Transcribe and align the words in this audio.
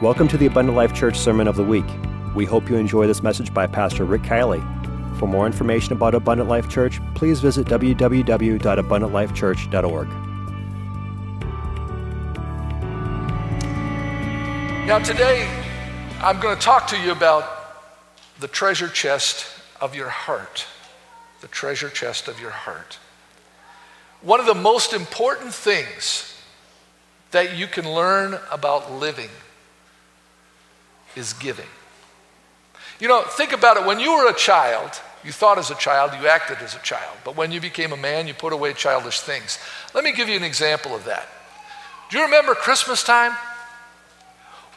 Welcome 0.00 0.26
to 0.28 0.36
the 0.36 0.46
Abundant 0.46 0.76
Life 0.76 0.94
Church 0.94 1.16
Sermon 1.16 1.46
of 1.46 1.54
the 1.54 1.62
Week. 1.62 1.84
We 2.34 2.44
hope 2.44 2.68
you 2.68 2.74
enjoy 2.74 3.06
this 3.06 3.22
message 3.22 3.54
by 3.54 3.68
Pastor 3.68 4.04
Rick 4.04 4.22
Kielley. 4.22 4.60
For 5.18 5.28
more 5.28 5.46
information 5.46 5.92
about 5.92 6.16
Abundant 6.16 6.48
Life 6.48 6.68
Church, 6.68 6.98
please 7.14 7.38
visit 7.38 7.68
www.abundantlifechurch.org. 7.68 10.08
Now, 14.88 14.98
today, 14.98 15.48
I'm 16.20 16.40
going 16.40 16.56
to 16.56 16.62
talk 16.62 16.88
to 16.88 17.00
you 17.00 17.12
about 17.12 17.44
the 18.40 18.48
treasure 18.48 18.88
chest 18.88 19.46
of 19.80 19.94
your 19.94 20.08
heart. 20.08 20.66
The 21.42 21.48
treasure 21.48 21.90
chest 21.90 22.26
of 22.26 22.40
your 22.40 22.50
heart. 22.50 22.98
One 24.20 24.40
of 24.40 24.46
the 24.46 24.54
most 24.54 24.94
important 24.94 25.54
things 25.54 26.36
that 27.30 27.56
you 27.56 27.68
can 27.68 27.88
learn 27.88 28.40
about 28.50 28.90
living 28.90 29.30
is 31.16 31.32
giving. 31.34 31.66
You 33.00 33.08
know, 33.08 33.22
think 33.22 33.52
about 33.52 33.76
it. 33.76 33.84
When 33.84 33.98
you 33.98 34.12
were 34.12 34.30
a 34.30 34.34
child, 34.34 34.90
you 35.24 35.32
thought 35.32 35.58
as 35.58 35.70
a 35.70 35.74
child, 35.76 36.12
you 36.20 36.28
acted 36.28 36.58
as 36.58 36.74
a 36.74 36.80
child. 36.80 37.16
But 37.24 37.36
when 37.36 37.52
you 37.52 37.60
became 37.60 37.92
a 37.92 37.96
man, 37.96 38.26
you 38.26 38.34
put 38.34 38.52
away 38.52 38.72
childish 38.74 39.20
things. 39.20 39.58
Let 39.94 40.04
me 40.04 40.12
give 40.12 40.28
you 40.28 40.36
an 40.36 40.42
example 40.42 40.94
of 40.94 41.04
that. 41.04 41.28
Do 42.10 42.18
you 42.18 42.24
remember 42.24 42.54
Christmas 42.54 43.02
time? 43.02 43.32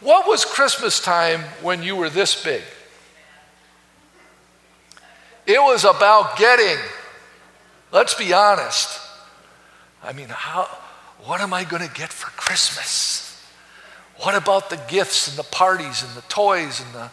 What 0.01 0.27
was 0.27 0.45
Christmas 0.45 0.99
time 0.99 1.41
when 1.61 1.83
you 1.83 1.95
were 1.95 2.09
this 2.09 2.43
big? 2.43 2.63
It 5.45 5.59
was 5.59 5.83
about 5.83 6.37
getting. 6.37 6.77
Let's 7.91 8.13
be 8.13 8.33
honest. 8.33 8.99
I 10.03 10.13
mean, 10.13 10.27
how, 10.29 10.65
what 11.23 11.41
am 11.41 11.53
I 11.53 11.63
going 11.63 11.87
to 11.87 11.93
get 11.93 12.11
for 12.11 12.29
Christmas? 12.31 13.24
What 14.17 14.35
about 14.35 14.69
the 14.69 14.81
gifts 14.87 15.27
and 15.27 15.37
the 15.37 15.43
parties 15.43 16.03
and 16.03 16.11
the 16.13 16.21
toys 16.23 16.81
and 16.81 16.93
the 16.93 17.11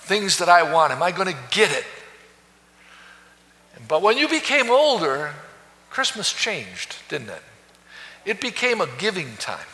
things 0.00 0.38
that 0.38 0.48
I 0.48 0.72
want? 0.72 0.92
Am 0.92 1.02
I 1.02 1.10
going 1.10 1.28
to 1.28 1.38
get 1.50 1.70
it? 1.70 1.84
But 3.86 4.02
when 4.02 4.16
you 4.16 4.28
became 4.28 4.70
older, 4.70 5.34
Christmas 5.90 6.32
changed, 6.32 6.96
didn't 7.08 7.28
it? 7.28 7.42
It 8.24 8.40
became 8.40 8.80
a 8.80 8.88
giving 8.98 9.36
time. 9.36 9.66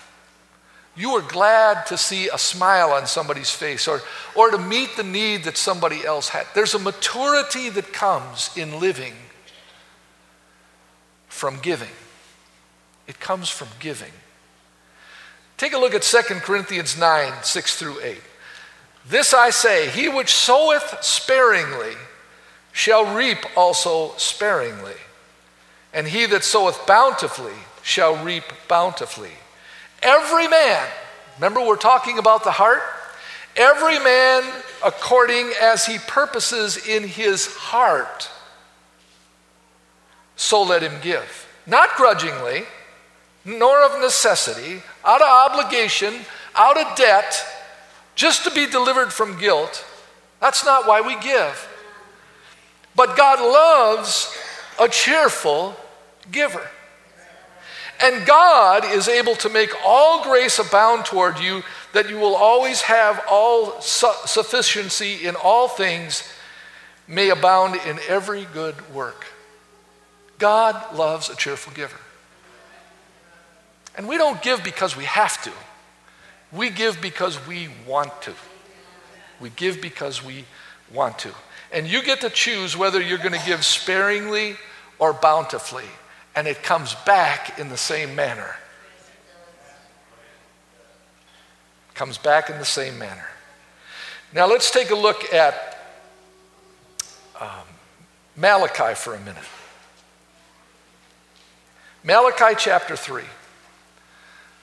You 0.97 1.13
were 1.13 1.23
glad 1.23 1.87
to 1.87 1.97
see 1.97 2.29
a 2.29 2.37
smile 2.37 2.91
on 2.91 3.07
somebody's 3.07 3.51
face 3.51 3.87
or, 3.87 4.03
or 4.35 4.51
to 4.51 4.59
meet 4.59 4.97
the 4.97 5.05
need 5.05 5.45
that 5.45 5.57
somebody 5.57 6.05
else 6.05 6.29
had. 6.29 6.47
There's 6.55 6.75
a 6.75 6.79
maturity 6.81 7.71
that 7.71 7.93
comes 7.93 8.51
in 8.57 8.81
living 8.81 9.15
from 11.29 11.59
giving. 11.61 11.89
It 13.07 13.21
comes 13.21 13.49
from 13.49 13.69
giving. 13.79 14.13
Take 15.61 15.75
a 15.75 15.79
look 15.79 15.93
at 15.93 16.01
2 16.01 16.23
Corinthians 16.37 16.97
9 16.97 17.33
6 17.43 17.77
through 17.77 18.01
8. 18.01 18.17
This 19.07 19.35
I 19.35 19.51
say, 19.51 19.91
he 19.91 20.09
which 20.09 20.33
soweth 20.33 21.03
sparingly 21.03 21.97
shall 22.73 23.15
reap 23.15 23.37
also 23.59 24.15
sparingly, 24.17 24.95
and 25.93 26.09
he 26.09 26.25
that 26.25 26.45
soweth 26.45 26.87
bountifully 26.87 27.53
shall 27.83 28.25
reap 28.25 28.45
bountifully. 28.69 29.33
Every 30.03 30.49
man, 30.49 30.89
remember 31.37 31.61
we're 31.61 31.77
talking 31.77 32.17
about 32.17 32.43
the 32.43 32.53
heart? 32.53 32.81
Every 33.55 33.99
man 33.99 34.43
according 34.83 35.53
as 35.61 35.85
he 35.85 35.99
purposes 35.99 36.89
in 36.89 37.07
his 37.07 37.55
heart, 37.55 38.31
so 40.37 40.63
let 40.63 40.83
him 40.83 40.99
give. 41.03 41.47
Not 41.67 41.97
grudgingly, 41.97 42.65
nor 43.45 43.83
of 43.85 44.01
necessity, 44.01 44.83
out 45.05 45.23
of 45.23 45.29
obligation, 45.53 46.15
out 46.55 46.79
of 46.79 46.97
debt, 46.97 47.45
just 48.15 48.45
to 48.45 48.51
be 48.51 48.67
delivered 48.67 49.13
from 49.13 49.39
guilt. 49.39 49.85
That's 50.41 50.65
not 50.65 50.87
why 50.87 51.01
we 51.01 51.19
give. 51.21 51.69
But 52.95 53.17
God 53.17 53.41
loves 53.41 54.37
a 54.79 54.89
cheerful 54.89 55.77
giver. 56.31 56.67
And 58.03 58.27
God 58.27 58.85
is 58.85 59.09
able 59.09 59.35
to 59.37 59.51
make 59.51 59.71
all 59.85 60.23
grace 60.23 60.59
abound 60.59 61.05
toward 61.05 61.39
you, 61.39 61.63
that 61.93 62.09
you 62.09 62.19
will 62.19 62.35
always 62.35 62.83
have 62.83 63.23
all 63.29 63.81
su- 63.81 64.09
sufficiency 64.25 65.27
in 65.27 65.37
all 65.37 65.69
things, 65.69 66.25
may 67.07 67.29
abound 67.29 67.77
in 67.87 67.99
every 68.09 68.47
good 68.55 68.95
work. 68.95 69.27
God 70.39 70.95
loves 70.95 71.29
a 71.29 71.37
cheerful 71.37 71.73
giver. 71.75 71.99
And 73.97 74.09
we 74.09 74.17
don't 74.17 74.41
give 74.43 74.63
because 74.63 74.97
we 74.97 75.05
have 75.05 75.43
to. 75.43 75.53
We 76.53 76.71
give 76.71 77.01
because 77.01 77.47
we 77.47 77.69
want 77.87 78.23
to. 78.23 78.35
We 79.41 79.51
give 79.51 79.81
because 79.81 80.25
we 80.25 80.45
want 80.93 81.19
to. 81.21 81.33
And 81.73 81.87
you 81.87 82.03
get 82.03 82.21
to 82.23 82.31
choose 82.31 82.77
whether 82.77 83.01
you're 83.01 83.19
going 83.19 83.39
to 83.39 83.47
give 83.47 83.65
sparingly 83.65 84.57
or 84.99 85.13
bountifully. 85.13 85.85
And 86.35 86.47
it 86.47 86.63
comes 86.63 86.95
back 87.07 87.59
in 87.59 87.69
the 87.69 87.77
same 87.77 88.15
manner. 88.15 88.57
Comes 91.95 92.19
back 92.19 92.51
in 92.51 92.59
the 92.59 92.65
same 92.65 92.99
manner. 92.99 93.27
Now 94.33 94.47
let's 94.47 94.71
take 94.71 94.91
a 94.91 94.95
look 94.95 95.33
at 95.33 95.79
um, 97.41 97.49
Malachi 98.37 98.95
for 98.95 99.15
a 99.15 99.21
minute. 99.21 99.43
Malachi 102.03 102.55
chapter 102.57 102.97
3. 102.97 103.23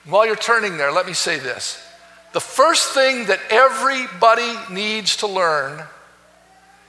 While 0.08 0.26
you're 0.26 0.36
turning 0.36 0.78
there, 0.78 0.90
let 0.90 1.06
me 1.06 1.12
say 1.12 1.38
this. 1.38 1.84
The 2.32 2.40
first 2.40 2.94
thing 2.94 3.26
that 3.26 3.40
everybody 3.50 4.54
needs 4.72 5.16
to 5.18 5.26
learn 5.26 5.82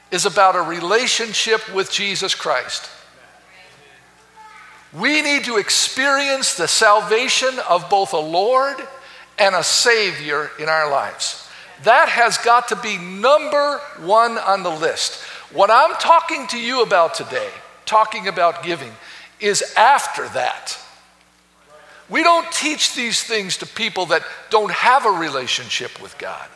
is 0.09 0.25
about 0.25 0.56
a 0.56 0.62
relationship 0.62 1.74
with 1.74 1.91
Jesus 1.91 2.34
Christ. 2.34 2.90
We 4.94 5.22
need 5.22 5.44
to 5.46 5.57
experience 5.57 6.56
the 6.56 6.68
salvation 6.68 7.59
of 7.69 7.90
both 7.90 8.13
a 8.13 8.18
Lord 8.18 8.78
and 9.38 9.53
a 9.53 9.63
Savior 9.63 10.50
in 10.57 10.68
our 10.68 10.90
lives. 10.90 11.47
That 11.84 12.09
has 12.09 12.38
got 12.38 12.69
to 12.69 12.75
be 12.78 12.97
number 12.97 13.80
one 14.00 14.38
on 14.38 14.63
the 14.63 14.72
list. 14.72 15.22
What 15.51 15.69
I'm 15.69 15.94
talking 15.96 16.47
to 16.47 16.59
you 16.59 16.84
about 16.84 17.13
today, 17.13 17.50
talking 17.86 18.28
about 18.28 18.63
giving, 18.63 18.91
is 19.40 19.74
after 19.78 20.28
that. 20.30 20.78
We 22.09 22.23
don't 22.23 22.51
teach 22.51 22.95
these 22.95 23.23
things 23.23 23.57
to 23.57 23.67
people 23.67 24.07
that 24.07 24.23
don't 24.49 24.71
have 24.71 25.05
a 25.05 25.11
relationship 25.11 26.01
with 26.01 26.17
God. 26.17 26.47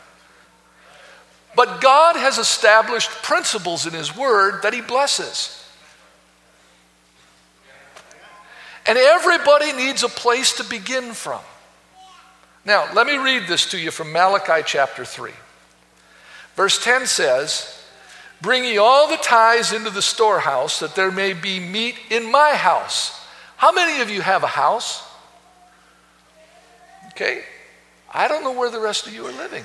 But 1.56 1.80
God 1.80 2.16
has 2.16 2.38
established 2.38 3.10
principles 3.22 3.86
in 3.86 3.92
His 3.92 4.16
Word 4.16 4.62
that 4.62 4.74
He 4.74 4.80
blesses. 4.80 5.60
And 8.86 8.98
everybody 8.98 9.72
needs 9.72 10.02
a 10.02 10.08
place 10.08 10.54
to 10.54 10.64
begin 10.64 11.12
from. 11.12 11.40
Now, 12.64 12.92
let 12.92 13.06
me 13.06 13.16
read 13.16 13.46
this 13.46 13.70
to 13.70 13.78
you 13.78 13.90
from 13.90 14.12
Malachi 14.12 14.62
chapter 14.66 15.04
3. 15.04 15.30
Verse 16.56 16.82
10 16.82 17.06
says, 17.06 17.82
Bring 18.40 18.64
ye 18.64 18.78
all 18.78 19.08
the 19.08 19.16
tithes 19.16 19.72
into 19.72 19.90
the 19.90 20.02
storehouse, 20.02 20.80
that 20.80 20.94
there 20.94 21.10
may 21.10 21.32
be 21.32 21.60
meat 21.60 21.96
in 22.10 22.30
my 22.30 22.54
house. 22.54 23.20
How 23.56 23.72
many 23.72 24.02
of 24.02 24.10
you 24.10 24.20
have 24.20 24.42
a 24.42 24.48
house? 24.48 25.02
Okay? 27.14 27.42
I 28.12 28.26
don't 28.26 28.42
know 28.42 28.52
where 28.52 28.70
the 28.70 28.80
rest 28.80 29.06
of 29.06 29.14
you 29.14 29.24
are 29.26 29.32
living. 29.32 29.64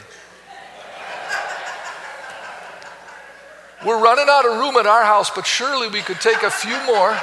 We're 3.83 4.01
running 4.01 4.27
out 4.29 4.45
of 4.45 4.57
room 4.57 4.75
at 4.75 4.85
our 4.85 5.03
house, 5.03 5.31
but 5.31 5.47
surely 5.47 5.87
we 5.87 6.01
could 6.01 6.19
take 6.19 6.43
a 6.43 6.51
few 6.51 6.77
more. 6.85 7.17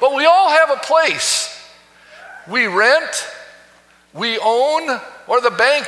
But 0.00 0.14
we 0.14 0.24
all 0.24 0.48
have 0.48 0.70
a 0.70 0.76
place. 0.76 1.50
We 2.48 2.66
rent, 2.68 3.28
we 4.14 4.38
own, 4.38 5.00
or 5.26 5.40
the 5.40 5.50
bank, 5.50 5.86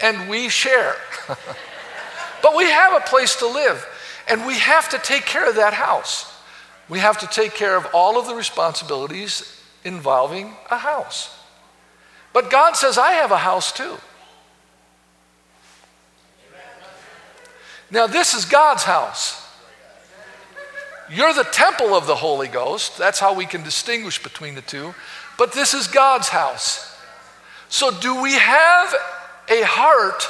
and 0.00 0.30
we 0.30 0.48
share. 0.48 0.94
but 2.42 2.56
we 2.56 2.64
have 2.64 2.94
a 2.94 3.00
place 3.00 3.36
to 3.36 3.46
live, 3.46 3.86
and 4.28 4.46
we 4.46 4.54
have 4.54 4.88
to 4.90 4.98
take 4.98 5.26
care 5.26 5.48
of 5.48 5.56
that 5.56 5.74
house. 5.74 6.32
We 6.88 7.00
have 7.00 7.18
to 7.18 7.26
take 7.26 7.54
care 7.54 7.76
of 7.76 7.86
all 7.92 8.18
of 8.18 8.26
the 8.26 8.34
responsibilities 8.34 9.55
involving 9.86 10.52
a 10.70 10.76
house. 10.76 11.38
But 12.32 12.50
God 12.50 12.76
says, 12.76 12.98
I 12.98 13.12
have 13.12 13.30
a 13.30 13.38
house 13.38 13.72
too. 13.72 13.96
Now, 17.90 18.08
this 18.08 18.34
is 18.34 18.44
God's 18.44 18.82
house. 18.82 19.42
You're 21.08 21.32
the 21.32 21.44
temple 21.44 21.94
of 21.94 22.08
the 22.08 22.16
Holy 22.16 22.48
Ghost. 22.48 22.98
That's 22.98 23.20
how 23.20 23.32
we 23.32 23.46
can 23.46 23.62
distinguish 23.62 24.20
between 24.20 24.56
the 24.56 24.60
two. 24.60 24.92
But 25.38 25.52
this 25.52 25.72
is 25.72 25.86
God's 25.86 26.28
house. 26.28 26.98
So, 27.68 27.92
do 27.92 28.20
we 28.20 28.32
have 28.32 28.94
a 29.48 29.62
heart 29.62 30.28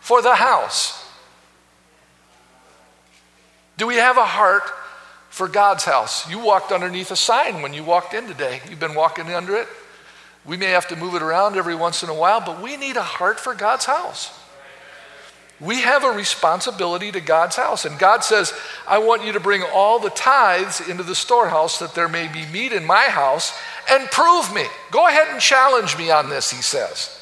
for 0.00 0.20
the 0.20 0.34
house? 0.34 0.98
Do 3.76 3.86
we 3.86 3.96
have 3.96 4.16
a 4.16 4.24
heart 4.24 4.64
for 5.32 5.48
God's 5.48 5.84
house. 5.84 6.28
You 6.28 6.38
walked 6.38 6.72
underneath 6.72 7.10
a 7.10 7.16
sign 7.16 7.62
when 7.62 7.72
you 7.72 7.82
walked 7.82 8.12
in 8.12 8.26
today. 8.26 8.60
You've 8.68 8.78
been 8.78 8.94
walking 8.94 9.32
under 9.32 9.56
it. 9.56 9.66
We 10.44 10.58
may 10.58 10.66
have 10.66 10.86
to 10.88 10.96
move 10.96 11.14
it 11.14 11.22
around 11.22 11.56
every 11.56 11.74
once 11.74 12.02
in 12.02 12.10
a 12.10 12.14
while, 12.14 12.42
but 12.42 12.60
we 12.60 12.76
need 12.76 12.98
a 12.98 13.02
heart 13.02 13.40
for 13.40 13.54
God's 13.54 13.86
house. 13.86 14.38
We 15.58 15.80
have 15.80 16.04
a 16.04 16.10
responsibility 16.10 17.10
to 17.12 17.20
God's 17.22 17.56
house. 17.56 17.86
And 17.86 17.98
God 17.98 18.22
says, 18.24 18.52
I 18.86 18.98
want 18.98 19.24
you 19.24 19.32
to 19.32 19.40
bring 19.40 19.62
all 19.72 19.98
the 19.98 20.10
tithes 20.10 20.86
into 20.86 21.02
the 21.02 21.14
storehouse 21.14 21.78
that 21.78 21.94
there 21.94 22.08
may 22.08 22.28
be 22.28 22.44
meat 22.52 22.72
in 22.72 22.84
my 22.84 23.04
house 23.04 23.58
and 23.90 24.10
prove 24.10 24.54
me. 24.54 24.66
Go 24.90 25.08
ahead 25.08 25.28
and 25.30 25.40
challenge 25.40 25.96
me 25.96 26.10
on 26.10 26.28
this, 26.28 26.50
he 26.50 26.60
says. 26.60 27.18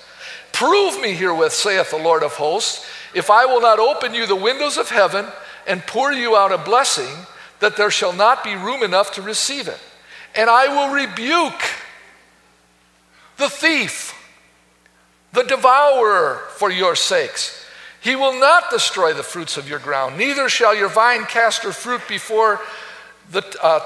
Prove 0.50 1.00
me 1.00 1.12
herewith, 1.12 1.52
saith 1.52 1.92
the 1.92 1.96
Lord 1.96 2.24
of 2.24 2.32
hosts, 2.32 2.84
if 3.14 3.30
I 3.30 3.46
will 3.46 3.60
not 3.60 3.78
open 3.78 4.14
you 4.14 4.26
the 4.26 4.34
windows 4.34 4.78
of 4.78 4.90
heaven 4.90 5.26
and 5.68 5.86
pour 5.86 6.12
you 6.12 6.34
out 6.34 6.50
a 6.50 6.58
blessing, 6.58 7.26
that 7.60 7.76
there 7.76 7.90
shall 7.90 8.12
not 8.12 8.42
be 8.42 8.54
room 8.54 8.82
enough 8.82 9.12
to 9.12 9.22
receive 9.22 9.68
it. 9.68 9.78
And 10.34 10.50
I 10.50 10.68
will 10.68 10.94
rebuke 10.94 11.60
the 13.36 13.48
thief, 13.48 14.14
the 15.32 15.42
devourer 15.42 16.42
for 16.56 16.70
your 16.70 16.94
sakes. 16.94 17.64
He 18.00 18.16
will 18.16 18.38
not 18.38 18.70
destroy 18.70 19.12
the 19.12 19.22
fruits 19.22 19.56
of 19.56 19.68
your 19.68 19.78
ground, 19.78 20.16
neither 20.16 20.48
shall 20.48 20.74
your 20.74 20.88
vine 20.88 21.24
cast 21.24 21.62
her 21.64 21.72
fruit 21.72 22.00
before 22.08 22.60
the, 23.30 23.42
uh, 23.62 23.80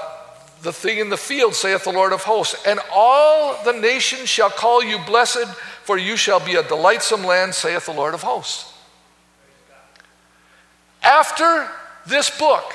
the 0.61 0.71
thing 0.71 0.99
in 0.99 1.09
the 1.09 1.17
field, 1.17 1.53
saith 1.53 1.83
the 1.83 1.91
Lord 1.91 2.13
of 2.13 2.23
hosts. 2.23 2.55
And 2.65 2.79
all 2.91 3.61
the 3.63 3.73
nations 3.73 4.29
shall 4.29 4.49
call 4.49 4.83
you 4.83 4.97
blessed, 4.99 5.47
for 5.83 5.97
you 5.97 6.15
shall 6.15 6.39
be 6.39 6.55
a 6.55 6.63
delightsome 6.63 7.23
land, 7.23 7.53
saith 7.53 7.85
the 7.85 7.93
Lord 7.93 8.13
of 8.13 8.23
hosts. 8.23 8.73
After 11.03 11.69
this 12.07 12.35
book, 12.39 12.73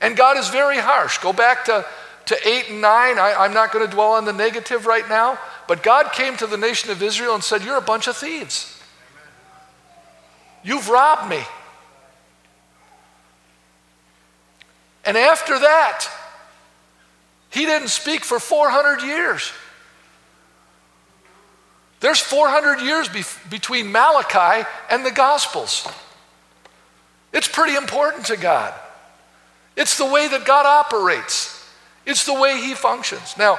and 0.00 0.16
God 0.16 0.36
is 0.36 0.48
very 0.48 0.78
harsh. 0.78 1.18
Go 1.18 1.32
back 1.32 1.66
to, 1.66 1.84
to 2.26 2.48
8 2.48 2.70
and 2.70 2.80
9. 2.80 3.18
I, 3.18 3.34
I'm 3.38 3.52
not 3.52 3.72
going 3.72 3.84
to 3.86 3.92
dwell 3.92 4.12
on 4.12 4.24
the 4.24 4.32
negative 4.32 4.86
right 4.86 5.08
now, 5.08 5.38
but 5.68 5.82
God 5.82 6.12
came 6.12 6.36
to 6.38 6.46
the 6.46 6.56
nation 6.56 6.90
of 6.90 7.02
Israel 7.02 7.34
and 7.34 7.44
said, 7.44 7.62
You're 7.62 7.76
a 7.76 7.82
bunch 7.82 8.06
of 8.06 8.16
thieves. 8.16 8.78
You've 10.62 10.88
robbed 10.88 11.28
me. 11.28 11.42
And 15.04 15.16
after 15.16 15.58
that, 15.58 16.08
he 17.50 17.66
didn't 17.66 17.88
speak 17.88 18.24
for 18.24 18.38
400 18.38 19.02
years. 19.02 19.52
There's 22.00 22.20
400 22.20 22.80
years 22.80 23.08
be- 23.08 23.24
between 23.50 23.92
Malachi 23.92 24.66
and 24.90 25.04
the 25.04 25.10
Gospels. 25.10 25.86
It's 27.32 27.48
pretty 27.48 27.76
important 27.76 28.26
to 28.26 28.36
God. 28.36 28.74
It's 29.80 29.96
the 29.96 30.04
way 30.04 30.28
that 30.28 30.44
God 30.44 30.66
operates, 30.66 31.66
it's 32.04 32.26
the 32.26 32.34
way 32.34 32.60
He 32.60 32.74
functions. 32.74 33.34
Now, 33.38 33.58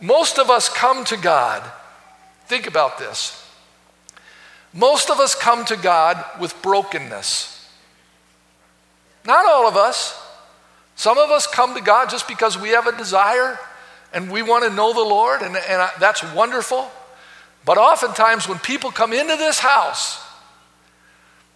most 0.00 0.38
of 0.38 0.50
us 0.50 0.68
come 0.68 1.04
to 1.06 1.16
God, 1.16 1.68
think 2.46 2.68
about 2.68 2.98
this. 2.98 3.44
Most 4.72 5.10
of 5.10 5.18
us 5.18 5.34
come 5.34 5.64
to 5.64 5.76
God 5.76 6.24
with 6.40 6.54
brokenness. 6.62 7.68
Not 9.24 9.46
all 9.46 9.66
of 9.66 9.76
us. 9.76 10.20
Some 10.94 11.18
of 11.18 11.30
us 11.30 11.48
come 11.48 11.74
to 11.74 11.80
God 11.80 12.08
just 12.08 12.28
because 12.28 12.56
we 12.56 12.68
have 12.68 12.86
a 12.86 12.96
desire 12.96 13.58
and 14.12 14.30
we 14.30 14.42
want 14.42 14.62
to 14.62 14.70
know 14.70 14.92
the 14.92 15.00
Lord, 15.00 15.42
and, 15.42 15.56
and 15.56 15.90
that's 15.98 16.22
wonderful. 16.34 16.88
But 17.64 17.78
oftentimes, 17.78 18.48
when 18.48 18.60
people 18.60 18.92
come 18.92 19.12
into 19.12 19.34
this 19.34 19.58
house, 19.58 20.24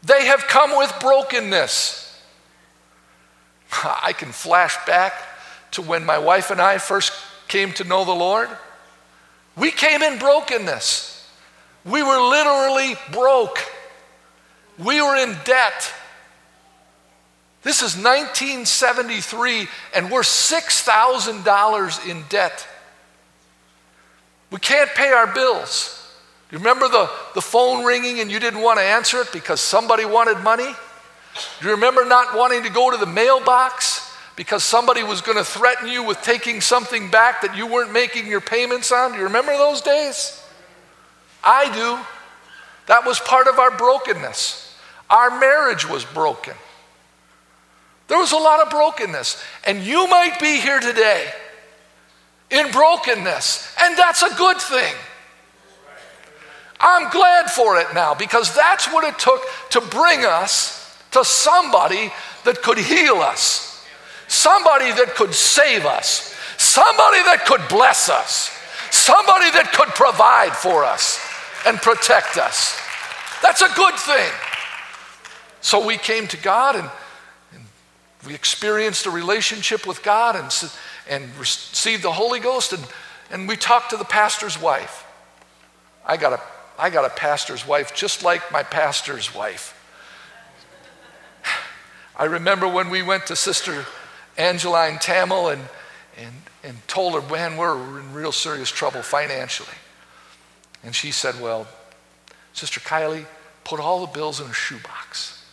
they 0.02 0.26
have 0.26 0.40
come 0.48 0.76
with 0.76 0.92
brokenness. 0.98 2.07
I 3.72 4.12
can 4.12 4.32
flash 4.32 4.76
back 4.86 5.12
to 5.72 5.82
when 5.82 6.04
my 6.04 6.18
wife 6.18 6.50
and 6.50 6.60
I 6.60 6.78
first 6.78 7.12
came 7.48 7.72
to 7.74 7.84
know 7.84 8.04
the 8.04 8.12
Lord. 8.12 8.48
We 9.56 9.70
came 9.70 10.02
in 10.02 10.18
brokenness. 10.18 11.28
We 11.84 12.02
were 12.02 12.20
literally 12.20 12.96
broke. 13.12 13.58
We 14.78 15.02
were 15.02 15.16
in 15.16 15.36
debt. 15.44 15.92
This 17.62 17.82
is 17.82 17.96
1973, 17.96 19.68
and 19.94 20.10
we're 20.10 20.20
$6,000 20.20 22.08
in 22.08 22.24
debt. 22.28 22.66
We 24.50 24.58
can't 24.58 24.90
pay 24.90 25.10
our 25.10 25.26
bills. 25.26 25.94
Do 26.48 26.56
you 26.56 26.60
remember 26.60 26.88
the, 26.88 27.10
the 27.34 27.42
phone 27.42 27.84
ringing 27.84 28.20
and 28.20 28.30
you 28.30 28.38
didn't 28.38 28.62
want 28.62 28.78
to 28.78 28.84
answer 28.84 29.18
it 29.20 29.32
because 29.32 29.60
somebody 29.60 30.06
wanted 30.06 30.38
money? 30.38 30.74
Do 31.60 31.66
you 31.66 31.74
remember 31.74 32.04
not 32.04 32.36
wanting 32.36 32.62
to 32.64 32.70
go 32.70 32.90
to 32.90 32.96
the 32.96 33.06
mailbox 33.06 34.14
because 34.36 34.62
somebody 34.62 35.02
was 35.02 35.20
going 35.20 35.38
to 35.38 35.44
threaten 35.44 35.88
you 35.88 36.02
with 36.02 36.22
taking 36.22 36.60
something 36.60 37.10
back 37.10 37.42
that 37.42 37.56
you 37.56 37.66
weren't 37.66 37.92
making 37.92 38.26
your 38.26 38.40
payments 38.40 38.92
on? 38.92 39.12
Do 39.12 39.18
you 39.18 39.24
remember 39.24 39.52
those 39.52 39.80
days? 39.80 40.42
I 41.42 41.72
do. 41.74 41.98
That 42.86 43.04
was 43.04 43.20
part 43.20 43.48
of 43.48 43.58
our 43.58 43.76
brokenness. 43.76 44.76
Our 45.10 45.38
marriage 45.40 45.88
was 45.88 46.04
broken. 46.04 46.54
There 48.08 48.18
was 48.18 48.32
a 48.32 48.36
lot 48.36 48.60
of 48.60 48.70
brokenness. 48.70 49.42
And 49.66 49.82
you 49.82 50.06
might 50.08 50.38
be 50.40 50.60
here 50.60 50.80
today 50.80 51.30
in 52.50 52.70
brokenness, 52.70 53.74
and 53.82 53.96
that's 53.96 54.22
a 54.22 54.34
good 54.36 54.58
thing. 54.58 54.94
I'm 56.80 57.10
glad 57.10 57.50
for 57.50 57.78
it 57.78 57.88
now 57.92 58.14
because 58.14 58.54
that's 58.54 58.86
what 58.92 59.04
it 59.04 59.18
took 59.18 59.42
to 59.70 59.80
bring 59.80 60.24
us 60.24 60.77
to 61.12 61.24
somebody 61.24 62.12
that 62.44 62.62
could 62.62 62.78
heal 62.78 63.16
us, 63.16 63.84
somebody 64.26 64.92
that 64.92 65.14
could 65.16 65.34
save 65.34 65.86
us, 65.86 66.34
somebody 66.58 67.22
that 67.22 67.44
could 67.46 67.62
bless 67.68 68.08
us, 68.08 68.50
somebody 68.90 69.50
that 69.52 69.72
could 69.72 69.88
provide 69.88 70.54
for 70.54 70.84
us 70.84 71.20
and 71.66 71.78
protect 71.78 72.36
us. 72.36 72.78
That's 73.42 73.62
a 73.62 73.68
good 73.74 73.94
thing. 73.94 74.30
So 75.60 75.84
we 75.84 75.96
came 75.96 76.26
to 76.28 76.36
God 76.36 76.76
and, 76.76 76.90
and 77.52 77.64
we 78.26 78.34
experienced 78.34 79.06
a 79.06 79.10
relationship 79.10 79.86
with 79.86 80.02
God 80.02 80.36
and, 80.36 80.72
and 81.08 81.36
received 81.38 82.02
the 82.02 82.12
Holy 82.12 82.40
Ghost, 82.40 82.72
and, 82.72 82.82
and 83.30 83.48
we 83.48 83.56
talked 83.56 83.90
to 83.90 83.96
the 83.96 84.04
pastor's 84.04 84.60
wife. 84.60 85.04
I 86.06 86.16
got, 86.16 86.32
a, 86.32 86.40
I 86.78 86.90
got 86.90 87.04
a 87.04 87.10
pastor's 87.10 87.66
wife 87.66 87.94
just 87.94 88.22
like 88.22 88.50
my 88.50 88.62
pastor's 88.62 89.34
wife. 89.34 89.74
I 92.18 92.24
remember 92.24 92.66
when 92.66 92.90
we 92.90 93.02
went 93.02 93.26
to 93.26 93.36
Sister 93.36 93.86
Angeline 94.36 94.98
Tamil 94.98 95.48
and, 95.48 95.62
and, 96.16 96.34
and 96.64 96.88
told 96.88 97.14
her, 97.14 97.22
man, 97.30 97.56
we're 97.56 98.00
in 98.00 98.12
real 98.12 98.32
serious 98.32 98.70
trouble 98.70 99.02
financially. 99.02 99.68
And 100.82 100.94
she 100.94 101.10
said, 101.10 101.40
Well, 101.40 101.66
Sister 102.52 102.80
Kielley, 102.80 103.26
put 103.64 103.80
all 103.80 104.00
the 104.00 104.12
bills 104.12 104.40
in 104.40 104.48
a 104.48 104.52
shoebox 104.52 105.44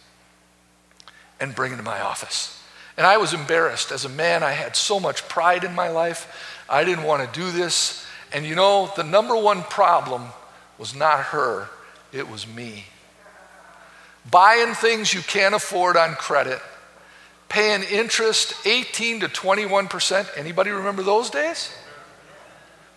and 1.39 1.53
bring 1.53 1.74
it 1.74 1.77
to 1.77 1.84
my 1.84 2.00
office. 2.00 2.63
And 2.98 3.05
I 3.05 3.17
was 3.17 3.34
embarrassed. 3.34 3.91
As 3.91 4.05
a 4.05 4.10
man, 4.10 4.41
I 4.41 4.51
had 4.51 4.75
so 4.75 5.00
much 5.00 5.27
pride 5.27 5.63
in 5.63 5.75
my 5.75 5.89
life. 5.89 6.63
I 6.69 6.84
didn't 6.84 7.03
want 7.03 7.31
to 7.31 7.39
do 7.39 7.51
this. 7.51 8.05
And 8.31 8.45
you 8.45 8.55
know, 8.55 8.91
the 8.95 9.03
number 9.03 9.36
one 9.36 9.63
problem 9.63 10.24
was 10.77 10.95
not 10.95 11.19
her, 11.19 11.69
it 12.12 12.29
was 12.29 12.48
me. 12.48 12.86
Buying 14.29 14.74
things 14.74 15.13
you 15.13 15.22
can't 15.22 15.53
afford 15.53 15.98
on 15.98 16.15
credit, 16.15 16.60
paying 17.50 17.84
interest 17.84 18.55
18 18.65 19.22
to 19.22 19.27
21%. 19.27 20.38
Anybody 20.38 20.72
remember 20.72 21.03
those 21.03 21.29
days? 21.29 21.72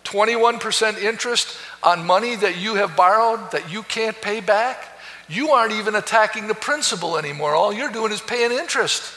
21% 0.05 0.97
interest 0.97 1.55
on 1.83 2.05
money 2.05 2.35
that 2.35 2.57
you 2.57 2.75
have 2.75 2.95
borrowed 2.95 3.51
that 3.51 3.71
you 3.71 3.83
can't 3.83 4.19
pay 4.21 4.39
back, 4.41 4.83
you 5.27 5.51
aren't 5.51 5.73
even 5.73 5.93
attacking 5.93 6.47
the 6.47 6.55
principal 6.55 7.17
anymore. 7.17 7.53
All 7.53 7.71
you're 7.71 7.91
doing 7.91 8.11
is 8.11 8.21
paying 8.21 8.51
interest. 8.51 9.13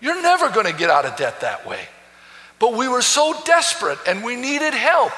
You're 0.00 0.20
never 0.20 0.48
going 0.50 0.66
to 0.66 0.72
get 0.72 0.90
out 0.90 1.04
of 1.04 1.16
debt 1.16 1.40
that 1.40 1.66
way. 1.66 1.80
But 2.58 2.74
we 2.74 2.88
were 2.88 3.02
so 3.02 3.40
desperate 3.44 3.98
and 4.06 4.24
we 4.24 4.34
needed 4.34 4.74
help. 4.74 5.12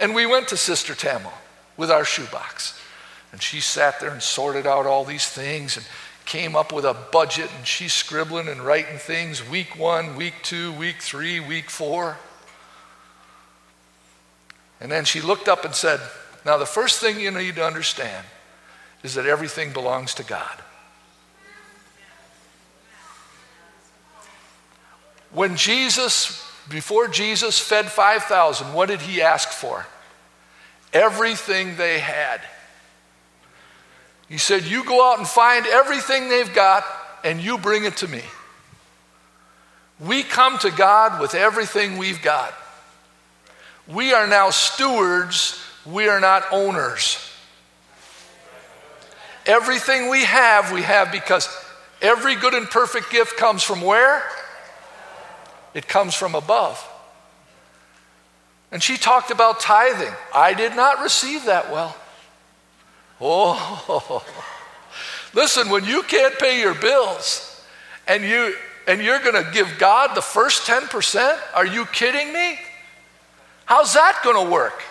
And 0.00 0.14
we 0.14 0.26
went 0.26 0.48
to 0.48 0.56
Sister 0.56 0.94
Tamil 0.94 1.32
with 1.76 1.90
our 1.90 2.04
shoebox. 2.04 2.79
And 3.32 3.42
she 3.42 3.60
sat 3.60 4.00
there 4.00 4.10
and 4.10 4.22
sorted 4.22 4.66
out 4.66 4.86
all 4.86 5.04
these 5.04 5.26
things 5.28 5.76
and 5.76 5.86
came 6.24 6.56
up 6.56 6.72
with 6.72 6.84
a 6.84 6.96
budget. 7.12 7.50
And 7.56 7.66
she's 7.66 7.92
scribbling 7.92 8.48
and 8.48 8.60
writing 8.60 8.98
things 8.98 9.48
week 9.48 9.78
one, 9.78 10.16
week 10.16 10.34
two, 10.42 10.72
week 10.72 10.96
three, 11.00 11.40
week 11.40 11.70
four. 11.70 12.18
And 14.80 14.90
then 14.90 15.04
she 15.04 15.20
looked 15.20 15.48
up 15.48 15.64
and 15.64 15.74
said, 15.74 16.00
Now, 16.44 16.56
the 16.56 16.66
first 16.66 17.00
thing 17.00 17.20
you 17.20 17.30
need 17.30 17.56
to 17.56 17.64
understand 17.64 18.26
is 19.02 19.14
that 19.14 19.26
everything 19.26 19.72
belongs 19.72 20.14
to 20.14 20.24
God. 20.24 20.62
When 25.32 25.56
Jesus, 25.56 26.44
before 26.68 27.06
Jesus 27.06 27.58
fed 27.58 27.86
5,000, 27.86 28.74
what 28.74 28.88
did 28.88 29.00
he 29.00 29.22
ask 29.22 29.48
for? 29.50 29.86
Everything 30.92 31.76
they 31.76 32.00
had. 32.00 32.40
He 34.30 34.38
said, 34.38 34.64
You 34.64 34.84
go 34.84 35.10
out 35.10 35.18
and 35.18 35.28
find 35.28 35.66
everything 35.66 36.30
they've 36.30 36.54
got 36.54 36.84
and 37.22 37.40
you 37.40 37.58
bring 37.58 37.84
it 37.84 37.98
to 37.98 38.08
me. 38.08 38.22
We 39.98 40.22
come 40.22 40.56
to 40.58 40.70
God 40.70 41.20
with 41.20 41.34
everything 41.34 41.98
we've 41.98 42.22
got. 42.22 42.54
We 43.86 44.14
are 44.14 44.26
now 44.26 44.50
stewards, 44.50 45.60
we 45.84 46.08
are 46.08 46.20
not 46.20 46.44
owners. 46.52 47.18
Everything 49.46 50.08
we 50.08 50.24
have, 50.24 50.70
we 50.70 50.82
have 50.82 51.10
because 51.10 51.48
every 52.00 52.36
good 52.36 52.54
and 52.54 52.70
perfect 52.70 53.10
gift 53.10 53.36
comes 53.36 53.64
from 53.64 53.80
where? 53.80 54.22
It 55.74 55.88
comes 55.88 56.14
from 56.14 56.36
above. 56.36 56.86
And 58.70 58.80
she 58.80 58.96
talked 58.96 59.32
about 59.32 59.58
tithing. 59.58 60.14
I 60.32 60.54
did 60.54 60.76
not 60.76 61.00
receive 61.00 61.46
that 61.46 61.72
well. 61.72 61.96
Oh, 63.20 64.24
listen, 65.34 65.68
when 65.68 65.84
you 65.84 66.02
can't 66.02 66.38
pay 66.38 66.60
your 66.60 66.74
bills 66.74 67.64
and 68.06 68.24
you 68.24 68.54
and 68.86 69.02
you're 69.02 69.20
going 69.20 69.44
to 69.44 69.48
give 69.52 69.76
God 69.78 70.16
the 70.16 70.22
first 70.22 70.66
10%? 70.66 71.38
Are 71.54 71.66
you 71.66 71.84
kidding 71.86 72.32
me? 72.32 72.58
How's 73.64 73.94
that 73.94 74.20
going 74.24 74.44
to 74.44 74.50
work? 74.50 74.82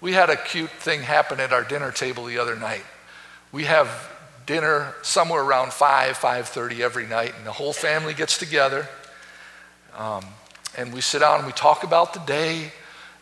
We 0.00 0.12
had 0.12 0.30
a 0.30 0.36
cute 0.36 0.70
thing 0.70 1.02
happen 1.02 1.40
at 1.40 1.52
our 1.52 1.64
dinner 1.64 1.90
table 1.90 2.24
the 2.24 2.38
other 2.38 2.56
night. 2.56 2.84
We 3.52 3.64
have 3.64 4.10
dinner 4.46 4.94
somewhere 5.02 5.42
around 5.42 5.72
5, 5.72 6.16
5.30 6.16 6.80
every 6.80 7.06
night, 7.06 7.34
and 7.36 7.46
the 7.46 7.52
whole 7.52 7.74
family 7.74 8.14
gets 8.14 8.38
together. 8.38 8.88
Um, 9.96 10.24
and 10.76 10.92
we 10.92 11.00
sit 11.00 11.18
down 11.18 11.38
and 11.38 11.46
we 11.46 11.52
talk 11.52 11.82
about 11.82 12.14
the 12.14 12.20
day 12.20 12.72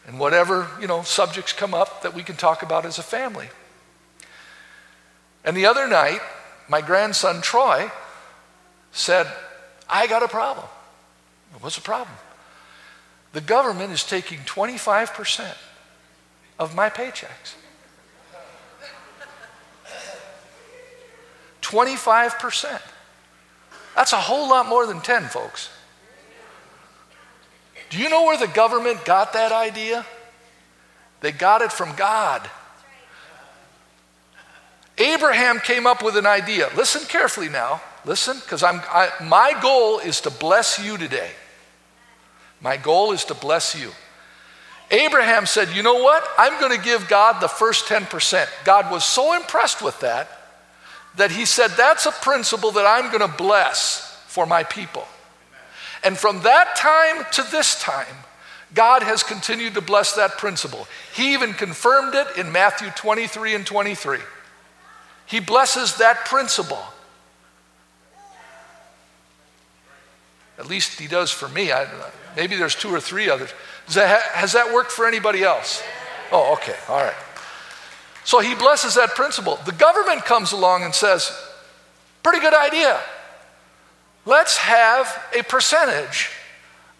and 0.06 0.18
whatever, 0.20 0.68
you 0.80 0.86
know, 0.86 1.02
subjects 1.02 1.52
come 1.52 1.74
up 1.74 2.02
that 2.02 2.14
we 2.14 2.22
can 2.22 2.36
talk 2.36 2.62
about 2.62 2.86
as 2.86 2.98
a 2.98 3.02
family. 3.02 3.48
And 5.44 5.56
the 5.56 5.66
other 5.66 5.88
night, 5.88 6.20
my 6.68 6.80
grandson 6.80 7.40
Troy 7.40 7.90
said, 8.92 9.26
I 9.88 10.06
got 10.06 10.22
a 10.22 10.28
problem. 10.28 10.66
What's 11.60 11.76
the 11.76 11.82
problem? 11.82 12.16
The 13.32 13.40
government 13.40 13.92
is 13.92 14.02
taking 14.04 14.38
25% 14.40 15.54
of 16.58 16.74
my 16.74 16.88
paychecks. 16.88 17.54
25%. 21.62 22.80
That's 23.96 24.12
a 24.12 24.16
whole 24.16 24.48
lot 24.48 24.68
more 24.68 24.86
than 24.86 25.00
10, 25.00 25.24
folks. 25.24 25.70
Do 27.90 27.98
you 27.98 28.08
know 28.08 28.24
where 28.24 28.36
the 28.36 28.48
government 28.48 29.04
got 29.04 29.32
that 29.34 29.52
idea? 29.52 30.04
They 31.20 31.32
got 31.32 31.62
it 31.62 31.72
from 31.72 31.94
God. 31.96 32.48
Abraham 34.98 35.58
came 35.60 35.86
up 35.86 36.02
with 36.02 36.16
an 36.16 36.26
idea. 36.26 36.68
Listen 36.76 37.02
carefully 37.06 37.48
now. 37.48 37.82
Listen, 38.04 38.36
because 38.38 38.62
I'm 38.62 38.80
my 39.26 39.58
goal 39.60 39.98
is 39.98 40.20
to 40.22 40.30
bless 40.30 40.78
you 40.78 40.96
today. 40.96 41.30
My 42.60 42.76
goal 42.76 43.12
is 43.12 43.24
to 43.26 43.34
bless 43.34 43.78
you. 43.78 43.90
Abraham 44.90 45.46
said, 45.46 45.70
You 45.70 45.82
know 45.82 46.02
what? 46.02 46.26
I'm 46.38 46.58
going 46.60 46.76
to 46.76 46.82
give 46.82 47.08
God 47.08 47.40
the 47.40 47.48
first 47.48 47.86
10%. 47.86 48.46
God 48.64 48.90
was 48.90 49.04
so 49.04 49.34
impressed 49.34 49.82
with 49.82 49.98
that 50.00 50.28
that 51.16 51.30
he 51.30 51.44
said, 51.44 51.68
That's 51.72 52.06
a 52.06 52.12
principle 52.12 52.70
that 52.72 52.86
I'm 52.86 53.10
going 53.10 53.28
to 53.28 53.36
bless 53.36 54.22
for 54.28 54.46
my 54.46 54.62
people. 54.62 55.06
And 56.06 56.16
from 56.16 56.42
that 56.42 56.76
time 56.76 57.26
to 57.32 57.42
this 57.50 57.82
time, 57.82 58.06
God 58.72 59.02
has 59.02 59.24
continued 59.24 59.74
to 59.74 59.80
bless 59.80 60.12
that 60.12 60.38
principle. 60.38 60.86
He 61.12 61.32
even 61.32 61.52
confirmed 61.52 62.14
it 62.14 62.28
in 62.38 62.52
Matthew 62.52 62.90
23 62.90 63.56
and 63.56 63.66
23. 63.66 64.18
He 65.26 65.40
blesses 65.40 65.96
that 65.96 66.24
principle. 66.24 66.84
At 70.56 70.68
least 70.68 71.00
he 71.00 71.08
does 71.08 71.32
for 71.32 71.48
me. 71.48 71.72
I, 71.72 71.88
maybe 72.36 72.54
there's 72.54 72.76
two 72.76 72.94
or 72.94 73.00
three 73.00 73.28
others. 73.28 73.52
That, 73.94 74.22
has 74.30 74.52
that 74.52 74.72
worked 74.72 74.92
for 74.92 75.08
anybody 75.08 75.42
else? 75.42 75.82
Oh, 76.30 76.52
okay, 76.52 76.76
all 76.88 77.02
right. 77.02 77.16
So 78.22 78.38
he 78.38 78.54
blesses 78.54 78.94
that 78.94 79.16
principle. 79.16 79.58
The 79.66 79.72
government 79.72 80.24
comes 80.24 80.52
along 80.52 80.84
and 80.84 80.94
says, 80.94 81.32
pretty 82.22 82.38
good 82.38 82.54
idea. 82.54 83.00
Let's 84.26 84.56
have 84.56 85.22
a 85.38 85.44
percentage 85.44 86.30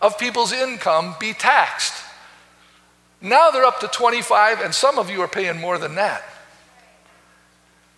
of 0.00 0.16
people's 0.16 0.52
income 0.52 1.16
be 1.18 1.33
taxed. 1.33 1.92
Now 3.21 3.50
they're 3.50 3.64
up 3.64 3.80
to 3.80 3.88
25, 3.88 4.61
and 4.61 4.73
some 4.73 4.99
of 4.99 5.11
you 5.11 5.21
are 5.23 5.28
paying 5.28 5.61
more 5.61 5.76
than 5.76 5.97
that. 5.97 6.23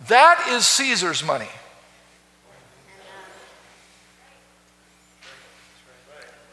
That 0.06 0.46
is 0.48 0.66
Caesar's 0.66 1.22
money. 1.22 1.48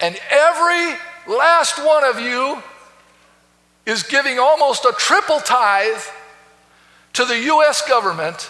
And 0.01 0.19
every 0.29 0.97
last 1.27 1.77
one 1.77 2.03
of 2.03 2.19
you 2.19 2.61
is 3.85 4.03
giving 4.03 4.37
almost 4.37 4.83
a 4.83 4.93
triple 4.97 5.39
tithe 5.39 6.01
to 7.13 7.23
the 7.23 7.39
U.S. 7.39 7.87
government, 7.87 8.49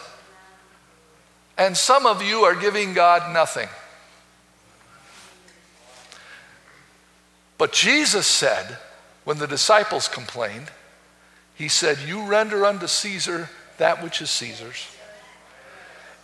and 1.57 1.77
some 1.77 2.07
of 2.07 2.23
you 2.23 2.43
are 2.45 2.55
giving 2.55 2.93
God 2.93 3.31
nothing. 3.31 3.69
But 7.65 7.73
Jesus 7.73 8.27
said, 8.27 8.77
when 9.23 9.39
the 9.39 9.47
disciples 9.47 10.07
complained, 10.07 10.69
He 11.55 11.67
said, 11.67 11.97
You 12.05 12.27
render 12.27 12.63
unto 12.63 12.85
Caesar 12.85 13.49
that 13.79 14.03
which 14.03 14.21
is 14.21 14.29
Caesar's, 14.29 14.87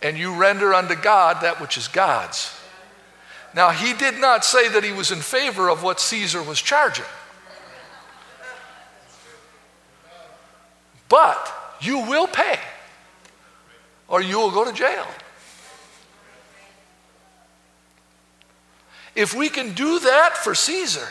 and 0.00 0.16
you 0.16 0.36
render 0.36 0.72
unto 0.72 0.94
God 0.94 1.42
that 1.42 1.60
which 1.60 1.76
is 1.76 1.88
God's. 1.88 2.56
Now, 3.56 3.70
he 3.70 3.92
did 3.92 4.20
not 4.20 4.44
say 4.44 4.68
that 4.68 4.84
he 4.84 4.92
was 4.92 5.10
in 5.10 5.18
favor 5.18 5.68
of 5.68 5.82
what 5.82 5.98
Caesar 5.98 6.40
was 6.40 6.62
charging. 6.62 7.06
But 11.08 11.52
you 11.80 12.06
will 12.06 12.28
pay, 12.28 12.60
or 14.06 14.22
you 14.22 14.38
will 14.38 14.52
go 14.52 14.64
to 14.64 14.72
jail. 14.72 15.08
If 19.16 19.34
we 19.34 19.48
can 19.48 19.72
do 19.72 19.98
that 19.98 20.36
for 20.36 20.54
Caesar, 20.54 21.08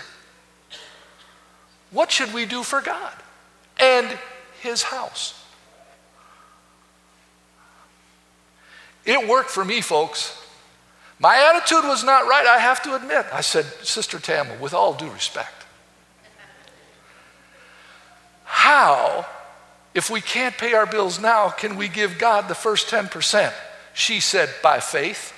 what 1.91 2.11
should 2.11 2.33
we 2.33 2.45
do 2.45 2.63
for 2.63 2.81
God 2.81 3.13
and 3.79 4.17
his 4.61 4.83
house? 4.83 5.37
It 9.05 9.27
worked 9.27 9.49
for 9.49 9.65
me, 9.65 9.81
folks. 9.81 10.37
My 11.19 11.53
attitude 11.53 11.87
was 11.87 12.03
not 12.03 12.27
right, 12.27 12.45
I 12.47 12.57
have 12.57 12.81
to 12.83 12.95
admit. 12.95 13.25
I 13.31 13.41
said, 13.41 13.65
Sister 13.83 14.17
Tamla, 14.17 14.59
with 14.59 14.73
all 14.73 14.93
due 14.93 15.09
respect, 15.09 15.65
how, 18.43 19.25
if 19.93 20.09
we 20.09 20.21
can't 20.21 20.57
pay 20.57 20.73
our 20.73 20.85
bills 20.85 21.19
now, 21.19 21.49
can 21.49 21.77
we 21.77 21.87
give 21.87 22.17
God 22.17 22.47
the 22.47 22.55
first 22.55 22.89
10%? 22.89 23.53
She 23.93 24.19
said, 24.19 24.49
by 24.63 24.79
faith. 24.79 25.33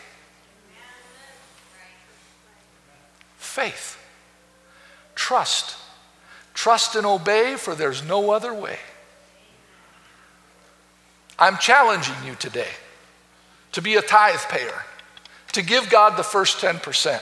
Faith. 3.38 3.98
Trust. 5.16 5.76
Trust 6.54 6.96
and 6.96 7.06
obey, 7.06 7.56
for 7.56 7.76
there's 7.76 8.04
no 8.04 8.32
other 8.32 8.54
way. 8.54 8.78
I'm 11.40 11.58
challenging 11.58 12.16
you 12.26 12.36
today 12.36 12.70
to 13.72 13.82
be 13.82 13.96
a 13.96 14.02
tithe 14.02 14.40
payer, 14.50 14.84
to 15.54 15.62
give 15.62 15.90
God 15.90 16.16
the 16.16 16.24
first 16.24 16.60
10%. 16.60 17.22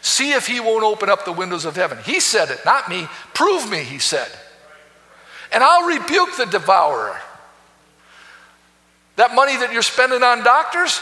See 0.00 0.32
if 0.32 0.46
He 0.46 0.60
won't 0.60 0.82
open 0.82 1.10
up 1.10 1.24
the 1.24 1.32
windows 1.32 1.66
of 1.66 1.76
heaven. 1.76 1.98
He 2.04 2.20
said 2.20 2.50
it, 2.50 2.60
not 2.64 2.88
me. 2.88 3.06
Prove 3.34 3.70
me, 3.70 3.84
He 3.84 3.98
said. 3.98 4.28
And 5.52 5.62
I'll 5.62 5.86
rebuke 5.86 6.36
the 6.36 6.46
devourer. 6.46 7.20
That 9.16 9.34
money 9.34 9.56
that 9.56 9.72
you're 9.72 9.82
spending 9.82 10.22
on 10.22 10.42
doctors, 10.42 11.00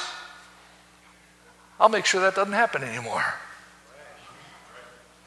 I'll 1.78 1.88
make 1.88 2.06
sure 2.06 2.22
that 2.22 2.34
doesn't 2.34 2.52
happen 2.52 2.82
anymore. 2.82 3.24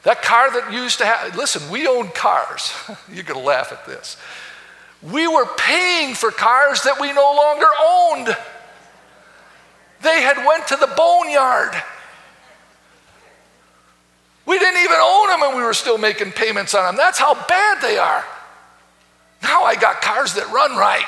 That 0.02 0.22
car 0.22 0.50
that 0.52 0.72
used 0.72 0.98
to 0.98 1.06
have, 1.06 1.36
listen, 1.36 1.70
we 1.70 1.86
own 1.86 2.08
cars. 2.08 2.72
You're 3.12 3.24
going 3.24 3.38
to 3.38 3.46
laugh 3.46 3.72
at 3.72 3.86
this. 3.86 4.16
We 5.02 5.26
were 5.26 5.46
paying 5.56 6.14
for 6.14 6.30
cars 6.30 6.82
that 6.82 7.00
we 7.00 7.12
no 7.12 7.34
longer 7.34 7.66
owned. 7.80 8.36
They 10.02 10.20
had 10.22 10.44
went 10.46 10.68
to 10.68 10.76
the 10.76 10.92
boneyard. 10.96 11.74
We 14.44 14.58
didn't 14.58 14.82
even 14.82 14.98
own 15.00 15.28
them 15.28 15.42
and 15.42 15.56
we 15.56 15.62
were 15.62 15.74
still 15.74 15.98
making 15.98 16.32
payments 16.32 16.74
on 16.74 16.84
them. 16.84 16.96
That's 16.96 17.18
how 17.18 17.34
bad 17.46 17.80
they 17.80 17.98
are. 17.98 18.24
Now 19.42 19.62
I 19.62 19.76
got 19.76 20.00
cars 20.00 20.34
that 20.34 20.50
run 20.50 20.76
right. 20.76 21.06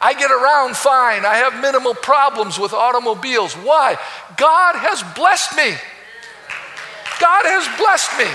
I 0.00 0.14
get 0.14 0.30
around 0.30 0.76
fine. 0.76 1.26
I 1.26 1.36
have 1.36 1.60
minimal 1.60 1.94
problems 1.94 2.58
with 2.58 2.72
automobiles. 2.72 3.54
Why? 3.54 3.98
God 4.36 4.76
has 4.76 5.02
blessed 5.14 5.56
me. 5.56 5.74
God 7.20 7.44
has 7.44 7.68
blessed 7.78 8.18
me. 8.18 8.30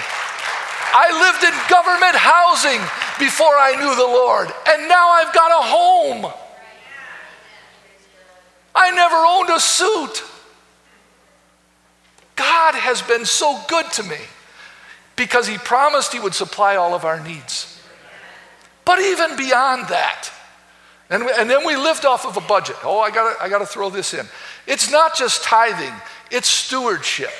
I 0.97 1.09
lived 1.11 1.43
in 1.43 1.53
government 1.69 2.15
housing 2.15 2.79
before 3.19 3.57
I 3.57 3.75
knew 3.75 3.95
the 3.95 4.07
Lord, 4.07 4.47
and 4.67 4.87
now 4.87 5.09
I've 5.09 5.33
got 5.33 5.51
a 5.51 5.63
home. 5.67 6.31
I 8.73 8.91
never 8.91 9.15
owned 9.15 9.49
a 9.49 9.59
suit. 9.59 10.23
God 12.35 12.75
has 12.75 13.01
been 13.01 13.25
so 13.25 13.59
good 13.67 13.91
to 13.93 14.03
me. 14.03 14.19
because 15.15 15.47
he 15.47 15.57
promised 15.57 16.13
he 16.13 16.19
would 16.19 16.33
supply 16.33 16.75
all 16.75 16.93
of 16.93 17.05
our 17.05 17.19
needs. 17.21 17.81
But 18.83 18.99
even 18.99 19.35
beyond 19.37 19.87
that, 19.87 20.29
and, 21.09 21.23
and 21.23 21.49
then 21.49 21.65
we 21.65 21.75
lived 21.75 22.05
off 22.05 22.25
of 22.25 22.37
a 22.37 22.41
budget. 22.41 22.75
Oh, 22.83 22.99
I 22.99 23.11
gotta, 23.11 23.41
I 23.41 23.49
gotta 23.49 23.65
throw 23.65 23.89
this 23.89 24.13
in. 24.13 24.25
It's 24.67 24.91
not 24.91 25.15
just 25.15 25.43
tithing, 25.43 25.93
it's 26.31 26.49
stewardship. 26.49 27.31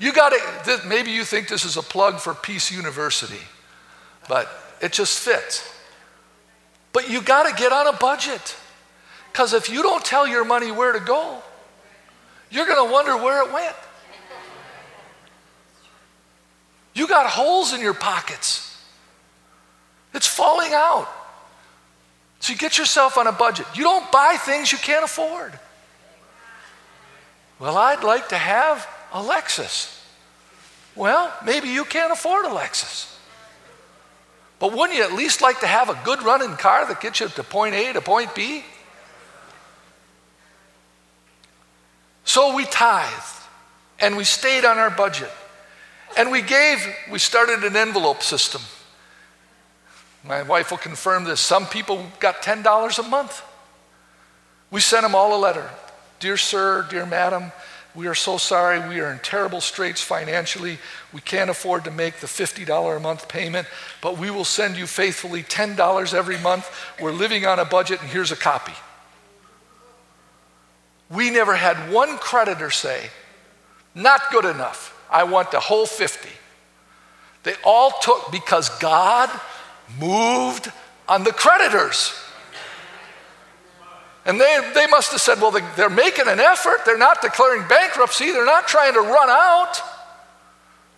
You 0.00 0.14
gotta, 0.14 0.40
maybe 0.86 1.10
you 1.10 1.24
think 1.24 1.48
this 1.48 1.64
is 1.64 1.76
a 1.76 1.82
plug 1.82 2.20
for 2.20 2.34
Peace 2.34 2.72
University, 2.72 3.40
but 4.28 4.48
it 4.80 4.92
just 4.92 5.18
fits. 5.18 5.70
But 6.92 7.10
you 7.10 7.20
gotta 7.20 7.54
get 7.54 7.70
on 7.70 7.86
a 7.86 7.92
budget. 7.92 8.56
Because 9.30 9.52
if 9.52 9.68
you 9.68 9.82
don't 9.82 10.04
tell 10.04 10.26
your 10.26 10.44
money 10.44 10.72
where 10.72 10.92
to 10.92 11.00
go, 11.00 11.42
you're 12.50 12.66
gonna 12.66 12.90
wonder 12.90 13.16
where 13.16 13.46
it 13.46 13.52
went. 13.52 13.76
You 16.94 17.06
got 17.06 17.26
holes 17.26 17.72
in 17.72 17.80
your 17.80 17.94
pockets. 17.94 18.66
It's 20.14 20.26
falling 20.26 20.72
out. 20.72 21.08
So 22.40 22.52
you 22.52 22.58
get 22.58 22.78
yourself 22.78 23.18
on 23.18 23.26
a 23.26 23.32
budget. 23.32 23.66
You 23.74 23.84
don't 23.84 24.10
buy 24.10 24.36
things 24.40 24.72
you 24.72 24.78
can't 24.78 25.04
afford. 25.04 25.56
Well, 27.58 27.76
I'd 27.76 28.02
like 28.02 28.30
to 28.30 28.38
have 28.38 28.88
a 29.12 29.22
Lexus. 29.22 29.96
Well, 30.96 31.32
maybe 31.44 31.68
you 31.68 31.84
can't 31.84 32.12
afford 32.12 32.44
a 32.44 32.48
Lexus. 32.48 33.16
But 34.58 34.72
wouldn't 34.72 34.98
you 34.98 35.04
at 35.04 35.12
least 35.12 35.40
like 35.40 35.60
to 35.60 35.66
have 35.66 35.88
a 35.88 35.98
good 36.04 36.22
running 36.22 36.56
car 36.56 36.86
that 36.86 37.00
gets 37.00 37.20
you 37.20 37.28
to 37.28 37.42
point 37.42 37.74
A 37.74 37.92
to 37.94 38.00
point 38.00 38.34
B? 38.34 38.62
So 42.24 42.54
we 42.54 42.66
tithed 42.66 43.46
and 43.98 44.16
we 44.16 44.24
stayed 44.24 44.64
on 44.64 44.78
our 44.78 44.90
budget. 44.90 45.30
And 46.16 46.30
we 46.30 46.42
gave, 46.42 46.86
we 47.10 47.18
started 47.18 47.64
an 47.64 47.76
envelope 47.76 48.22
system. 48.22 48.62
My 50.24 50.42
wife 50.42 50.70
will 50.70 50.78
confirm 50.78 51.24
this. 51.24 51.40
Some 51.40 51.66
people 51.66 52.06
got 52.18 52.42
$10 52.42 52.98
a 52.98 53.02
month. 53.08 53.42
We 54.70 54.80
sent 54.80 55.02
them 55.02 55.14
all 55.14 55.36
a 55.36 55.40
letter 55.40 55.68
Dear 56.20 56.36
sir, 56.36 56.86
dear 56.90 57.06
madam, 57.06 57.50
we 57.94 58.06
are 58.06 58.14
so 58.14 58.38
sorry. 58.38 58.88
We 58.88 59.00
are 59.00 59.10
in 59.10 59.18
terrible 59.18 59.60
straits 59.60 60.00
financially. 60.00 60.78
We 61.12 61.20
can't 61.20 61.50
afford 61.50 61.84
to 61.84 61.90
make 61.90 62.18
the 62.18 62.26
$50 62.26 62.96
a 62.96 63.00
month 63.00 63.28
payment, 63.28 63.66
but 64.00 64.16
we 64.16 64.30
will 64.30 64.44
send 64.44 64.76
you 64.76 64.86
faithfully 64.86 65.42
$10 65.42 66.14
every 66.14 66.38
month. 66.38 66.70
We're 67.00 67.12
living 67.12 67.46
on 67.46 67.58
a 67.58 67.64
budget, 67.64 68.00
and 68.00 68.10
here's 68.10 68.30
a 68.30 68.36
copy. 68.36 68.74
We 71.10 71.30
never 71.30 71.56
had 71.56 71.92
one 71.92 72.18
creditor 72.18 72.70
say, 72.70 73.10
Not 73.94 74.20
good 74.30 74.44
enough. 74.44 74.96
I 75.10 75.24
want 75.24 75.50
the 75.50 75.58
whole 75.58 75.86
50. 75.86 76.28
They 77.42 77.54
all 77.64 77.90
took 78.00 78.30
because 78.30 78.68
God 78.78 79.28
moved 79.98 80.70
on 81.08 81.24
the 81.24 81.32
creditors. 81.32 82.14
And 84.26 84.40
they, 84.40 84.70
they 84.74 84.86
must 84.86 85.12
have 85.12 85.20
said, 85.20 85.40
well, 85.40 85.50
they, 85.50 85.62
they're 85.76 85.88
making 85.88 86.28
an 86.28 86.40
effort. 86.40 86.84
They're 86.84 86.98
not 86.98 87.22
declaring 87.22 87.66
bankruptcy. 87.68 88.32
They're 88.32 88.44
not 88.44 88.68
trying 88.68 88.94
to 88.94 89.00
run 89.00 89.30
out. 89.30 89.80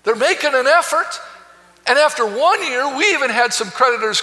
They're 0.03 0.17
making 0.17 0.55
an 0.55 0.67
effort. 0.67 1.21
And 1.87 1.99
after 1.99 2.25
one 2.27 2.65
year, 2.67 2.97
we 2.97 3.05
even 3.13 3.31
had 3.31 3.53
some 3.53 3.71
creditors 3.71 4.23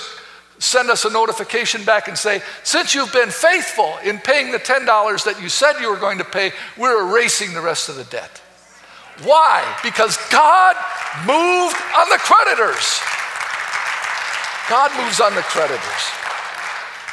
send 0.59 0.89
us 0.89 1.05
a 1.05 1.09
notification 1.09 1.83
back 1.85 2.09
and 2.09 2.17
say, 2.17 2.41
since 2.63 2.93
you've 2.93 3.13
been 3.13 3.29
faithful 3.29 3.95
in 4.03 4.17
paying 4.19 4.51
the 4.51 4.59
$10 4.59 4.85
that 5.23 5.41
you 5.41 5.47
said 5.47 5.79
you 5.79 5.89
were 5.89 5.97
going 5.97 6.17
to 6.17 6.25
pay, 6.25 6.51
we're 6.77 7.09
erasing 7.09 7.53
the 7.53 7.61
rest 7.61 7.87
of 7.87 7.95
the 7.95 8.03
debt. 8.05 8.41
Why? 9.23 9.63
Because 9.83 10.17
God 10.29 10.75
moved 11.25 11.75
on 11.95 12.09
the 12.09 12.19
creditors. 12.19 12.99
God 14.69 14.91
moves 15.01 15.19
on 15.19 15.33
the 15.35 15.41
creditors. 15.41 16.18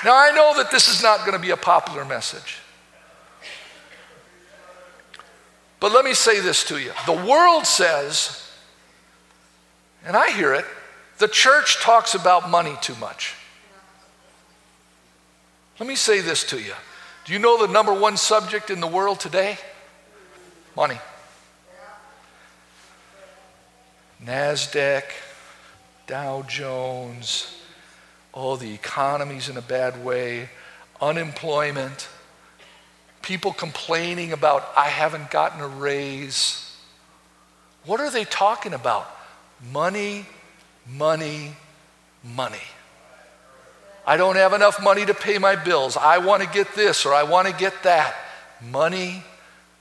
Now, 0.05 0.17
I 0.17 0.31
know 0.33 0.55
that 0.57 0.71
this 0.71 0.89
is 0.89 1.03
not 1.03 1.21
going 1.21 1.33
to 1.33 1.39
be 1.39 1.51
a 1.51 1.57
popular 1.57 2.05
message. 2.05 2.59
But 5.81 5.93
let 5.93 6.05
me 6.05 6.15
say 6.15 6.41
this 6.41 6.65
to 6.65 6.79
you. 6.79 6.93
The 7.07 7.13
world 7.13 7.67
says, 7.67 8.51
and 10.05 10.17
I 10.17 10.31
hear 10.31 10.55
it, 10.55 10.65
the 11.19 11.29
church 11.29 11.81
talks 11.81 12.15
about 12.15 12.51
money 12.51 12.77
too 12.81 12.95
much. 12.97 13.35
Let 15.79 15.89
me 15.89 15.97
say 15.97 16.21
this 16.21 16.45
to 16.45 16.61
you. 16.61 16.73
Do 17.25 17.33
you 17.33 17.39
know 17.39 17.67
the 17.67 17.73
number 17.73 17.93
one 17.93 18.17
subject 18.17 18.71
in 18.71 18.81
the 18.81 18.87
world 18.87 19.21
today? 19.21 19.59
Money. 20.77 20.99
NASDAQ, 24.25 25.05
Dow 26.07 26.43
Jones, 26.43 27.61
oh, 28.37 28.57
the 28.57 28.75
economy's 28.75 29.49
in 29.49 29.57
a 29.57 29.62
bad 29.62 30.05
way, 30.05 30.51
unemployment, 31.01 32.07
people 33.22 33.53
complaining 33.53 34.33
about, 34.33 34.68
I 34.77 34.88
haven't 34.88 35.31
gotten 35.31 35.61
a 35.61 35.66
raise. 35.66 36.77
What 37.87 37.99
are 37.99 38.11
they 38.11 38.25
talking 38.25 38.75
about? 38.75 39.11
Money, 39.72 40.27
money, 40.87 41.57
money. 42.22 42.59
I 44.07 44.18
don't 44.18 44.37
have 44.37 44.53
enough 44.53 44.81
money 44.83 45.07
to 45.07 45.14
pay 45.14 45.38
my 45.38 45.57
bills. 45.57 45.96
I 45.96 46.18
want 46.18 46.42
to 46.42 46.49
get 46.49 46.75
this 46.75 47.07
or 47.07 47.14
I 47.14 47.22
want 47.22 47.49
to 47.49 47.55
get 47.55 47.83
that. 47.85 48.14
Money, 48.70 49.25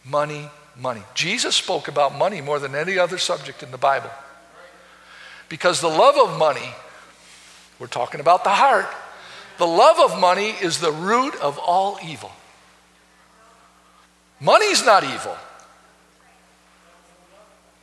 money, 0.06 0.50
money. 0.80 1.04
Jesus 1.14 1.56
spoke 1.56 1.90
about 1.90 2.18
money 2.18 2.42
more 2.42 2.60
than 2.60 2.74
any 2.74 2.98
other 2.98 3.18
subject 3.18 3.62
in 3.62 3.72
the 3.72 3.78
Bible. 3.78 4.10
Because 5.50 5.82
the 5.82 5.90
love 5.90 6.18
of 6.18 6.40
money, 6.40 6.74
we're 7.80 7.88
talking 7.88 8.20
about 8.20 8.44
the 8.44 8.50
heart, 8.52 8.88
the 9.58 9.68
love 9.68 10.12
of 10.12 10.20
money 10.20 10.50
is 10.50 10.80
the 10.80 10.92
root 10.92 11.36
of 11.42 11.58
all 11.58 11.98
evil. 12.06 12.32
Money's 14.40 14.86
not 14.86 15.04
evil, 15.04 15.36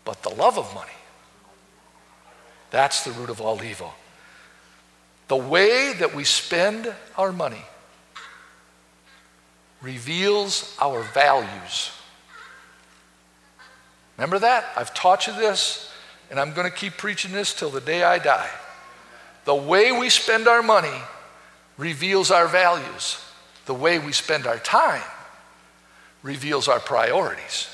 but 0.04 0.22
the 0.22 0.30
love 0.30 0.58
of 0.58 0.72
money, 0.74 0.92
that's 2.70 3.04
the 3.04 3.12
root 3.12 3.30
of 3.30 3.40
all 3.40 3.62
evil. 3.62 3.92
The 5.28 5.36
way 5.36 5.94
that 5.94 6.14
we 6.14 6.24
spend 6.24 6.92
our 7.16 7.32
money 7.32 7.62
reveals 9.80 10.76
our 10.80 11.02
values. 11.02 11.90
Remember 14.16 14.38
that? 14.38 14.66
I've 14.76 14.94
taught 14.94 15.26
you 15.26 15.34
this 15.34 15.90
and 16.30 16.38
I'm 16.38 16.52
going 16.52 16.70
to 16.70 16.74
keep 16.74 16.96
preaching 16.96 17.32
this 17.32 17.52
till 17.52 17.70
the 17.70 17.80
day 17.80 18.02
I 18.02 18.18
die. 18.18 18.48
The 19.44 19.54
way 19.54 19.92
we 19.92 20.08
spend 20.08 20.46
our 20.46 20.62
money 20.62 21.02
reveals 21.76 22.30
our 22.30 22.46
values. 22.46 23.18
The 23.66 23.74
way 23.74 23.98
we 23.98 24.12
spend 24.12 24.46
our 24.46 24.58
time 24.58 25.02
reveals 26.22 26.68
our 26.68 26.80
priorities. 26.80 27.68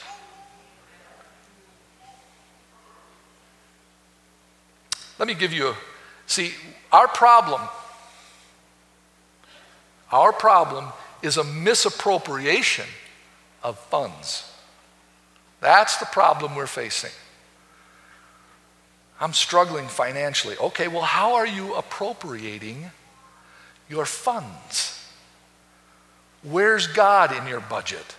Let 5.19 5.27
me 5.29 5.35
give 5.35 5.53
you 5.53 5.69
a 5.69 5.77
see, 6.27 6.53
our 6.93 7.09
problem, 7.09 7.61
our 10.13 10.33
problem 10.33 10.93
is 11.23 11.37
a 11.37 11.45
misappropriation 11.45 12.87
of 13.63 13.79
funds. 13.79 14.51
That's 15.61 15.97
the 15.97 16.07
problem 16.07 16.55
we're 16.55 16.67
facing. 16.67 17.11
I'm 19.21 19.33
struggling 19.33 19.89
financially. 19.89 20.57
Okay, 20.59 20.89
well, 20.89 21.03
how 21.03 21.35
are 21.35 21.47
you 21.47 21.75
appropriating 21.75 22.91
your 23.89 24.07
funds? 24.07 24.95
Where's 26.43 26.87
God 26.87 27.37
in 27.37 27.47
your 27.47 27.61
budget? 27.61 28.17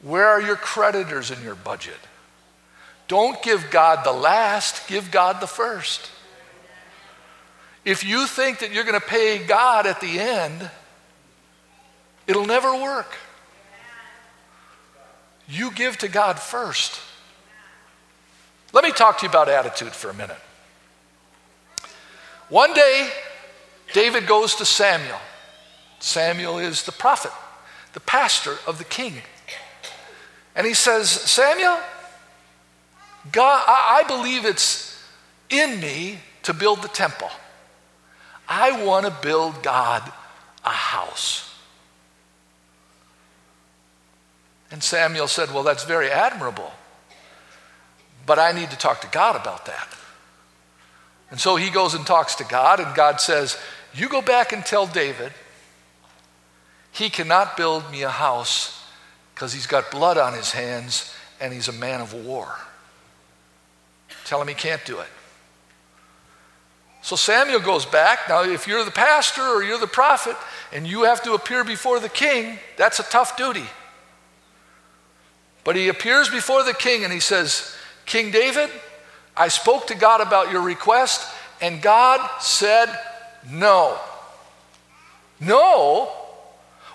Where 0.00 0.28
are 0.28 0.40
your 0.40 0.56
creditors 0.56 1.30
in 1.30 1.42
your 1.42 1.56
budget? 1.56 1.98
Don't 3.08 3.40
give 3.42 3.70
God 3.70 4.04
the 4.04 4.12
last, 4.12 4.88
give 4.88 5.10
God 5.10 5.40
the 5.40 5.46
first. 5.46 6.10
If 7.84 8.04
you 8.04 8.26
think 8.26 8.60
that 8.60 8.72
you're 8.72 8.84
going 8.84 9.00
to 9.00 9.06
pay 9.06 9.38
God 9.38 9.86
at 9.86 10.00
the 10.00 10.18
end, 10.18 10.70
it'll 12.26 12.46
never 12.46 12.72
work. 12.74 13.16
You 15.48 15.70
give 15.70 15.96
to 15.98 16.08
God 16.08 16.38
first. 16.40 17.00
Let 18.72 18.84
me 18.84 18.92
talk 18.92 19.18
to 19.18 19.26
you 19.26 19.30
about 19.30 19.48
attitude 19.48 19.92
for 19.92 20.10
a 20.10 20.14
minute. 20.14 20.38
One 22.48 22.72
day, 22.74 23.10
David 23.92 24.26
goes 24.26 24.54
to 24.56 24.64
Samuel. 24.64 25.18
Samuel 25.98 26.58
is 26.58 26.82
the 26.82 26.92
prophet, 26.92 27.32
the 27.92 28.00
pastor 28.00 28.56
of 28.66 28.78
the 28.78 28.84
king. 28.84 29.14
And 30.54 30.66
he 30.66 30.74
says, 30.74 31.08
Samuel, 31.10 31.78
God, 33.32 33.64
I, 33.66 34.04
believe 34.06 34.44
it's 34.44 35.02
in 35.50 35.80
me 35.80 36.18
to 36.44 36.54
build 36.54 36.82
the 36.82 36.88
temple. 36.88 37.30
I 38.48 38.84
want 38.84 39.06
to 39.06 39.12
build 39.22 39.62
God 39.62 40.02
a 40.64 40.70
house. 40.70 41.52
And 44.70 44.82
Samuel 44.82 45.28
said, 45.28 45.52
Well, 45.52 45.62
that's 45.62 45.84
very 45.84 46.10
admirable. 46.10 46.72
But 48.26 48.38
I 48.38 48.52
need 48.52 48.70
to 48.70 48.76
talk 48.76 49.00
to 49.02 49.08
God 49.08 49.36
about 49.36 49.66
that. 49.66 49.88
And 51.30 51.40
so 51.40 51.56
he 51.56 51.70
goes 51.70 51.94
and 51.94 52.06
talks 52.06 52.34
to 52.36 52.44
God, 52.44 52.80
and 52.80 52.94
God 52.94 53.20
says, 53.20 53.56
You 53.94 54.08
go 54.08 54.20
back 54.20 54.52
and 54.52 54.64
tell 54.64 54.86
David 54.86 55.32
he 56.92 57.10
cannot 57.10 57.56
build 57.56 57.90
me 57.90 58.02
a 58.02 58.08
house 58.08 58.82
because 59.34 59.52
he's 59.52 59.66
got 59.66 59.90
blood 59.90 60.16
on 60.16 60.32
his 60.32 60.52
hands 60.52 61.14
and 61.40 61.52
he's 61.52 61.68
a 61.68 61.72
man 61.72 62.00
of 62.00 62.14
war. 62.14 62.56
Tell 64.24 64.40
him 64.40 64.48
he 64.48 64.54
can't 64.54 64.82
do 64.86 64.98
it. 65.00 65.08
So 67.02 67.14
Samuel 67.14 67.60
goes 67.60 67.84
back. 67.84 68.30
Now, 68.30 68.44
if 68.44 68.66
you're 68.66 68.84
the 68.84 68.90
pastor 68.90 69.42
or 69.42 69.62
you're 69.62 69.78
the 69.78 69.86
prophet 69.86 70.36
and 70.72 70.86
you 70.86 71.02
have 71.02 71.22
to 71.24 71.34
appear 71.34 71.64
before 71.64 72.00
the 72.00 72.08
king, 72.08 72.58
that's 72.78 72.98
a 72.98 73.04
tough 73.04 73.36
duty. 73.36 73.66
But 75.64 75.76
he 75.76 75.88
appears 75.88 76.30
before 76.30 76.64
the 76.64 76.72
king 76.72 77.04
and 77.04 77.12
he 77.12 77.20
says, 77.20 77.75
King 78.06 78.30
David, 78.30 78.70
I 79.36 79.48
spoke 79.48 79.88
to 79.88 79.94
God 79.94 80.20
about 80.20 80.50
your 80.50 80.62
request, 80.62 81.28
and 81.60 81.82
God 81.82 82.20
said 82.40 82.88
no. 83.50 83.98
No? 85.40 86.10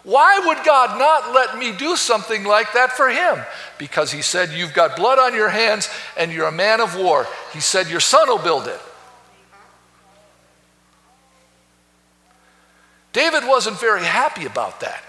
Why 0.03 0.41
would 0.45 0.65
God 0.65 0.97
not 0.97 1.33
let 1.33 1.57
me 1.57 1.73
do 1.73 1.95
something 1.95 2.43
like 2.43 2.73
that 2.73 2.91
for 2.93 3.09
him? 3.09 3.45
Because 3.77 4.11
he 4.11 4.23
said, 4.23 4.51
You've 4.51 4.73
got 4.73 4.95
blood 4.95 5.19
on 5.19 5.35
your 5.35 5.49
hands 5.49 5.89
and 6.17 6.31
you're 6.31 6.47
a 6.47 6.51
man 6.51 6.81
of 6.81 6.95
war. 6.95 7.27
He 7.53 7.59
said, 7.59 7.87
Your 7.87 7.99
son 7.99 8.27
will 8.27 8.39
build 8.39 8.67
it. 8.67 8.79
David 13.13 13.45
wasn't 13.45 13.79
very 13.79 14.03
happy 14.03 14.45
about 14.45 14.79
that. 14.79 15.03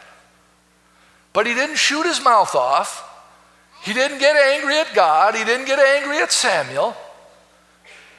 But 1.33 1.47
he 1.47 1.55
didn't 1.55 1.77
shoot 1.77 2.05
his 2.05 2.23
mouth 2.23 2.55
off. 2.55 3.09
He 3.83 3.93
didn't 3.93 4.19
get 4.19 4.37
angry 4.37 4.79
at 4.79 4.95
God. 4.95 5.35
He 5.35 5.45
didn't 5.45 5.67
get 5.67 5.79
angry 5.79 6.19
at 6.19 6.31
Samuel. 6.31 6.97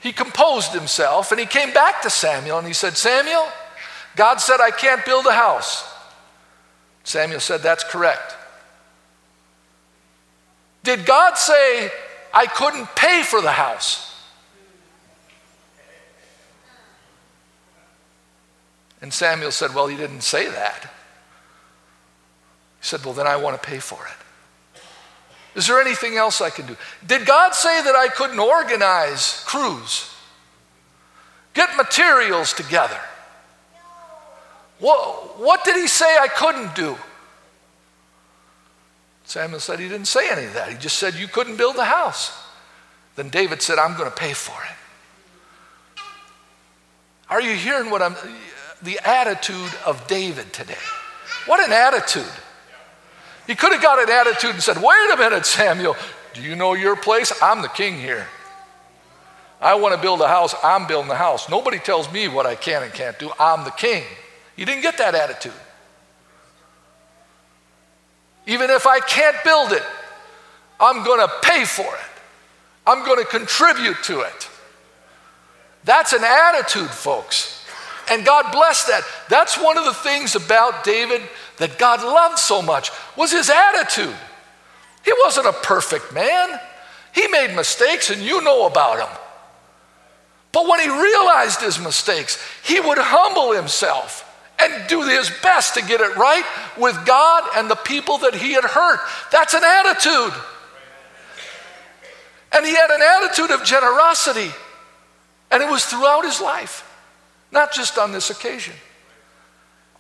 He 0.02 0.12
composed 0.12 0.74
himself 0.74 1.32
and 1.32 1.40
he 1.40 1.46
came 1.46 1.74
back 1.74 2.02
to 2.02 2.10
Samuel 2.10 2.58
and 2.58 2.68
he 2.68 2.74
said, 2.74 2.98
Samuel, 2.98 3.48
God 4.18 4.42
said, 4.42 4.60
I 4.60 4.72
can't 4.72 5.06
build 5.06 5.26
a 5.26 5.32
house. 5.32 5.90
Samuel 7.06 7.40
said, 7.40 7.62
That's 7.62 7.86
correct. 7.86 8.36
Did 10.84 11.06
God 11.06 11.38
say, 11.38 11.90
I 12.34 12.46
couldn't 12.46 12.94
pay 12.96 13.24
for 13.24 13.42
the 13.42 13.52
house? 13.52 14.10
And 19.02 19.14
Samuel 19.14 19.52
said, 19.52 19.74
Well, 19.74 19.88
he 19.88 19.96
didn't 19.96 20.22
say 20.22 20.50
that. 20.50 20.82
He 20.82 20.90
said, 22.82 23.06
Well, 23.06 23.14
then 23.14 23.28
I 23.28 23.38
want 23.38 23.62
to 23.62 23.66
pay 23.66 23.80
for 23.80 24.06
it. 24.06 24.23
Is 25.56 25.68
there 25.68 25.80
anything 25.80 26.18
else 26.18 26.42
I 26.42 26.50
can 26.50 26.66
do? 26.66 26.76
Did 27.06 27.26
God 27.26 27.54
say 27.54 27.84
that 27.84 27.96
I 27.96 28.08
couldn't 28.08 28.40
organize 28.40 29.44
crews, 29.46 30.10
get 31.54 31.76
materials 31.78 32.54
together? 32.54 33.00
What, 34.80 35.40
what 35.40 35.64
did 35.64 35.76
he 35.76 35.88
say 35.88 36.18
I 36.20 36.28
couldn't 36.28 36.76
do? 36.76 36.98
Samuel 39.26 39.60
said 39.60 39.80
he 39.80 39.88
didn't 39.88 40.08
say 40.08 40.30
any 40.30 40.46
of 40.46 40.54
that. 40.56 40.70
He 40.70 40.78
just 40.78 40.98
said 40.98 41.14
you 41.14 41.28
couldn't 41.28 41.58
build 41.58 41.76
the 41.76 41.86
house. 41.86 42.38
Then 43.16 43.30
David 43.30 43.62
said, 43.62 43.78
I'm 43.78 43.96
going 43.96 44.10
to 44.10 44.16
pay 44.16 44.34
for 44.34 44.60
it. 44.64 46.02
Are 47.30 47.42
you 47.42 47.54
hearing 47.54 47.90
what 47.90 48.02
I'm 48.02 48.16
the 48.84 49.00
attitude 49.04 49.72
of 49.86 50.06
David 50.08 50.52
today. 50.54 50.78
What 51.46 51.66
an 51.66 51.72
attitude. 51.72 52.32
He 53.48 53.56
could 53.56 53.74
have 53.74 53.82
got 53.82 54.00
an 54.00 54.10
attitude 54.10 54.52
and 54.52 54.64
said, 54.64 54.78
Wait 54.78 55.14
a 55.14 55.18
minute, 55.18 55.46
Samuel, 55.46 55.96
do 56.34 56.42
you 56.42 56.56
know 56.56 56.74
your 56.74 56.96
place? 56.96 57.34
I'm 57.42 57.62
the 57.62 57.68
king 57.68 57.98
here. 57.98 58.28
I 59.60 59.76
want 59.76 59.96
to 59.96 60.02
build 60.02 60.22
a 60.22 60.28
house, 60.28 60.54
I'm 60.64 60.88
building 60.88 61.08
the 61.08 61.16
house. 61.16 61.50
Nobody 61.50 61.80
tells 61.80 62.12
me 62.12 62.28
what 62.28 62.46
I 62.46 62.56
can 62.56 62.84
and 62.84 62.94
can't 62.94 63.18
do. 63.18 63.32
I'm 63.40 63.64
the 63.64 63.72
king. 63.72 64.04
He 64.56 64.66
didn't 64.66 64.82
get 64.82 64.98
that 64.98 65.16
attitude. 65.16 65.54
Even 68.46 68.70
if 68.70 68.86
I 68.86 69.00
can't 69.00 69.38
build 69.44 69.72
it, 69.72 69.84
I'm 70.80 71.04
going 71.06 71.26
to 71.26 71.34
pay 71.42 71.64
for 71.64 71.84
it. 71.84 72.22
I'm 72.86 73.06
going 73.06 73.20
to 73.20 73.26
contribute 73.26 74.04
to 74.04 74.22
it. 74.22 74.50
That's 75.86 76.12
an 76.12 76.24
attitude, 76.24 76.90
folks. 76.90 77.63
And 78.10 78.26
God 78.26 78.52
blessed 78.52 78.88
that. 78.88 79.04
That's 79.30 79.58
one 79.58 79.78
of 79.78 79.86
the 79.86 79.94
things 79.94 80.36
about 80.36 80.84
David 80.84 81.22
that 81.58 81.78
God 81.78 82.02
loved 82.02 82.40
so 82.40 82.62
much 82.62 82.92
was 83.16 83.32
his 83.32 83.50
attitude. 83.50 84.16
He 85.06 85.14
wasn't 85.24 85.48
a 85.48 85.54
perfect 85.54 86.14
man. 86.14 86.60
He 87.14 87.28
made 87.28 87.56
mistakes 87.56 88.10
and 88.10 88.22
you 88.22 88.42
know 88.42 88.66
about 88.66 88.98
them. 88.98 89.10
But 90.52 90.68
when 90.68 90.80
he 90.80 90.90
realized 90.90 91.62
his 91.62 91.80
mistakes, 91.80 92.44
he 92.64 92.80
would 92.80 92.98
humble 93.00 93.54
himself 93.54 94.30
and 94.60 94.88
do 94.88 95.02
his 95.02 95.32
best 95.42 95.74
to 95.76 95.82
get 95.82 96.00
it 96.00 96.16
right 96.16 96.46
with 96.78 97.06
God 97.06 97.50
and 97.56 97.70
the 97.70 97.76
people 97.76 98.20
that 98.20 98.36
he 98.36 98.54
had 98.54 98.64
hurt. 98.64 99.00
That's 99.32 99.54
an 99.54 99.64
attitude. 99.64 100.34
And 102.56 102.66
he 102.66 102.74
had 102.74 102.92
an 102.92 103.02
attitude 103.02 103.52
of 103.52 103.64
generosity, 103.64 104.52
and 105.50 105.64
it 105.64 105.70
was 105.70 105.86
throughout 105.86 106.24
his 106.24 106.40
life 106.40 106.88
not 107.54 107.72
just 107.72 107.98
on 107.98 108.12
this 108.12 108.32
occasion. 108.32 108.74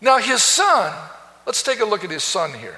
Now, 0.01 0.17
his 0.17 0.41
son, 0.41 0.93
let's 1.45 1.63
take 1.63 1.79
a 1.79 1.85
look 1.85 2.03
at 2.03 2.09
his 2.09 2.23
son 2.23 2.53
here. 2.53 2.77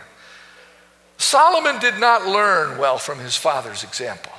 Solomon 1.18 1.80
did 1.80 1.98
not 1.98 2.28
learn 2.28 2.78
well 2.78 2.98
from 2.98 3.20
his 3.20 3.38
father's 3.38 3.84
example. 3.84 4.34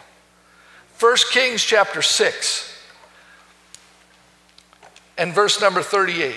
1 1.01 1.17
Kings 1.33 1.65
chapter 1.65 2.03
6 2.03 2.85
and 5.19 5.33
verse 5.33 5.61
number 5.61 5.83
38. 5.83 6.37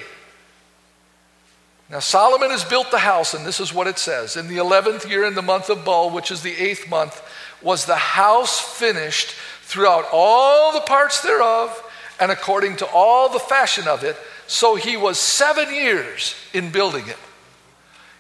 Now, 1.90 2.00
Solomon 2.00 2.52
has 2.52 2.64
built 2.64 2.92
the 2.92 3.00
house, 3.00 3.34
and 3.34 3.46
this 3.46 3.60
is 3.60 3.74
what 3.74 3.88
it 3.88 4.00
says 4.00 4.38
In 4.38 4.48
the 4.48 4.58
11th 4.58 5.10
year, 5.10 5.26
in 5.26 5.36
the 5.36 5.42
month 5.42 5.70
of 5.70 5.84
Bul, 5.84 6.10
which 6.10 6.32
is 6.32 6.42
the 6.42 6.56
eighth 6.56 6.90
month, 6.90 7.22
was 7.62 7.86
the 7.86 7.96
house 7.96 8.60
finished 8.60 9.32
throughout 9.64 10.06
all 10.14 10.72
the 10.72 10.82
parts 10.82 11.22
thereof 11.22 11.84
and 12.20 12.32
according 12.32 12.78
to 12.78 12.88
all 12.88 13.30
the 13.30 13.40
fashion 13.40 13.88
of 13.88 14.04
it. 14.04 14.16
So 14.48 14.76
he 14.76 14.98
was 14.98 15.18
seven 15.18 15.74
years 15.74 16.36
in 16.54 16.72
building 16.72 17.08
it. 17.08 17.18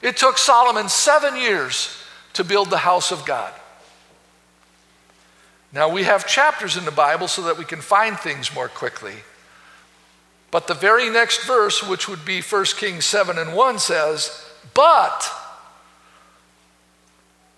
It 0.01 0.17
took 0.17 0.37
Solomon 0.37 0.89
seven 0.89 1.35
years 1.35 1.95
to 2.33 2.43
build 2.43 2.69
the 2.69 2.77
house 2.77 3.11
of 3.11 3.25
God. 3.25 3.53
Now, 5.71 5.89
we 5.89 6.03
have 6.03 6.25
chapters 6.25 6.77
in 6.77 6.85
the 6.85 6.91
Bible 6.91 7.27
so 7.27 7.43
that 7.43 7.57
we 7.57 7.65
can 7.65 7.81
find 7.81 8.17
things 8.17 8.53
more 8.55 8.69
quickly. 8.69 9.15
But 10.51 10.67
the 10.67 10.73
very 10.73 11.09
next 11.09 11.45
verse, 11.45 11.83
which 11.83 12.07
would 12.07 12.25
be 12.25 12.41
1 12.41 12.65
Kings 12.77 13.05
7 13.05 13.37
and 13.37 13.53
1, 13.53 13.79
says, 13.79 14.45
But 14.73 15.29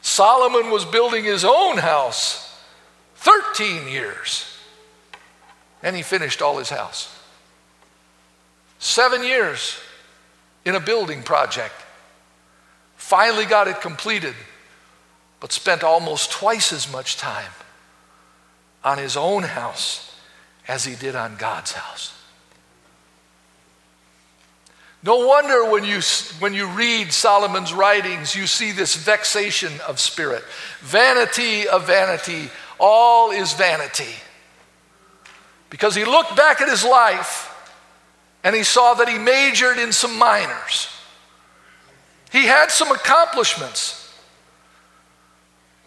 Solomon 0.01 0.71
was 0.71 0.83
building 0.83 1.23
his 1.23 1.45
own 1.45 1.77
house 1.77 2.53
13 3.15 3.87
years. 3.87 4.50
And 5.83 5.95
he 5.95 6.01
finished 6.01 6.41
all 6.41 6.57
his 6.57 6.69
house. 6.69 7.17
Seven 8.79 9.23
years 9.23 9.79
in 10.65 10.75
a 10.75 10.79
building 10.79 11.23
project. 11.23 11.73
Finally 12.95 13.45
got 13.45 13.67
it 13.67 13.81
completed, 13.81 14.35
but 15.39 15.51
spent 15.51 15.83
almost 15.83 16.31
twice 16.31 16.71
as 16.71 16.91
much 16.91 17.17
time 17.17 17.51
on 18.83 18.97
his 18.97 19.17
own 19.17 19.43
house 19.43 20.15
as 20.67 20.85
he 20.85 20.95
did 20.95 21.15
on 21.15 21.35
God's 21.35 21.71
house. 21.73 22.13
No 25.03 25.25
wonder 25.25 25.71
when 25.71 25.83
you, 25.83 25.99
when 26.39 26.53
you 26.53 26.67
read 26.67 27.11
Solomon's 27.11 27.73
writings, 27.73 28.35
you 28.35 28.45
see 28.45 28.71
this 28.71 28.95
vexation 28.95 29.71
of 29.87 29.99
spirit. 29.99 30.43
Vanity 30.81 31.67
of 31.67 31.87
vanity, 31.87 32.51
all 32.79 33.31
is 33.31 33.53
vanity. 33.53 34.13
Because 35.71 35.95
he 35.95 36.05
looked 36.05 36.35
back 36.35 36.61
at 36.61 36.69
his 36.69 36.83
life 36.85 37.47
and 38.43 38.55
he 38.55 38.61
saw 38.61 38.93
that 38.95 39.09
he 39.09 39.17
majored 39.17 39.79
in 39.79 39.91
some 39.91 40.19
minors. 40.19 40.87
He 42.31 42.45
had 42.45 42.69
some 42.69 42.91
accomplishments, 42.91 44.13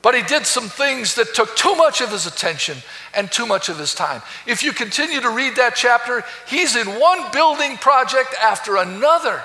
but 0.02 0.14
he 0.14 0.22
did 0.22 0.46
some 0.46 0.68
things 0.68 1.14
that 1.14 1.34
took 1.34 1.54
too 1.54 1.74
much 1.76 2.00
of 2.00 2.10
his 2.10 2.26
attention 2.26 2.78
and 3.14 3.30
too 3.30 3.46
much 3.46 3.68
of 3.68 3.78
his 3.78 3.94
time. 3.94 4.22
If 4.46 4.62
you 4.62 4.72
continue 4.72 5.20
to 5.20 5.30
read 5.30 5.56
that 5.56 5.74
chapter, 5.76 6.24
he's 6.48 6.76
in 6.76 6.86
one 6.86 7.30
building 7.32 7.76
project 7.76 8.34
after 8.42 8.76
another. 8.76 9.42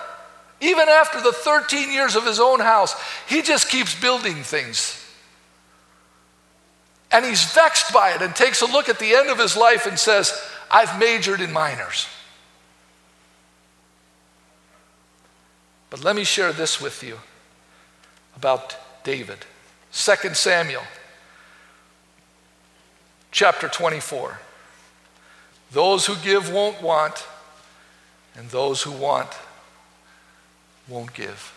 Even 0.61 0.87
after 0.89 1.21
the 1.21 1.31
13 1.31 1.91
years 1.91 2.15
of 2.15 2.25
his 2.25 2.39
own 2.39 2.59
house, 2.59 2.95
he 3.27 3.41
just 3.41 3.69
keeps 3.69 3.99
building 3.99 4.35
things. 4.43 4.98
And 7.11 7.25
he's 7.25 7.43
vexed 7.53 7.91
by 7.93 8.11
it 8.11 8.21
and 8.21 8.35
takes 8.35 8.61
a 8.61 8.65
look 8.65 8.87
at 8.87 8.99
the 8.99 9.13
end 9.13 9.29
of 9.29 9.39
his 9.39 9.57
life 9.57 9.85
and 9.85 9.97
says, 9.97 10.31
I've 10.69 10.99
majored 10.99 11.41
in 11.41 11.51
minors. 11.51 12.07
But 15.89 16.03
let 16.03 16.15
me 16.15 16.23
share 16.23 16.53
this 16.53 16.79
with 16.79 17.03
you 17.03 17.17
about 18.35 18.75
David. 19.03 19.39
2 19.91 20.33
Samuel 20.33 20.83
chapter 23.31 23.67
24. 23.67 24.39
Those 25.71 26.05
who 26.05 26.15
give 26.17 26.51
won't 26.51 26.81
want, 26.81 27.25
and 28.35 28.49
those 28.49 28.81
who 28.83 28.91
want 28.91 29.29
won't 30.87 31.13
give. 31.13 31.53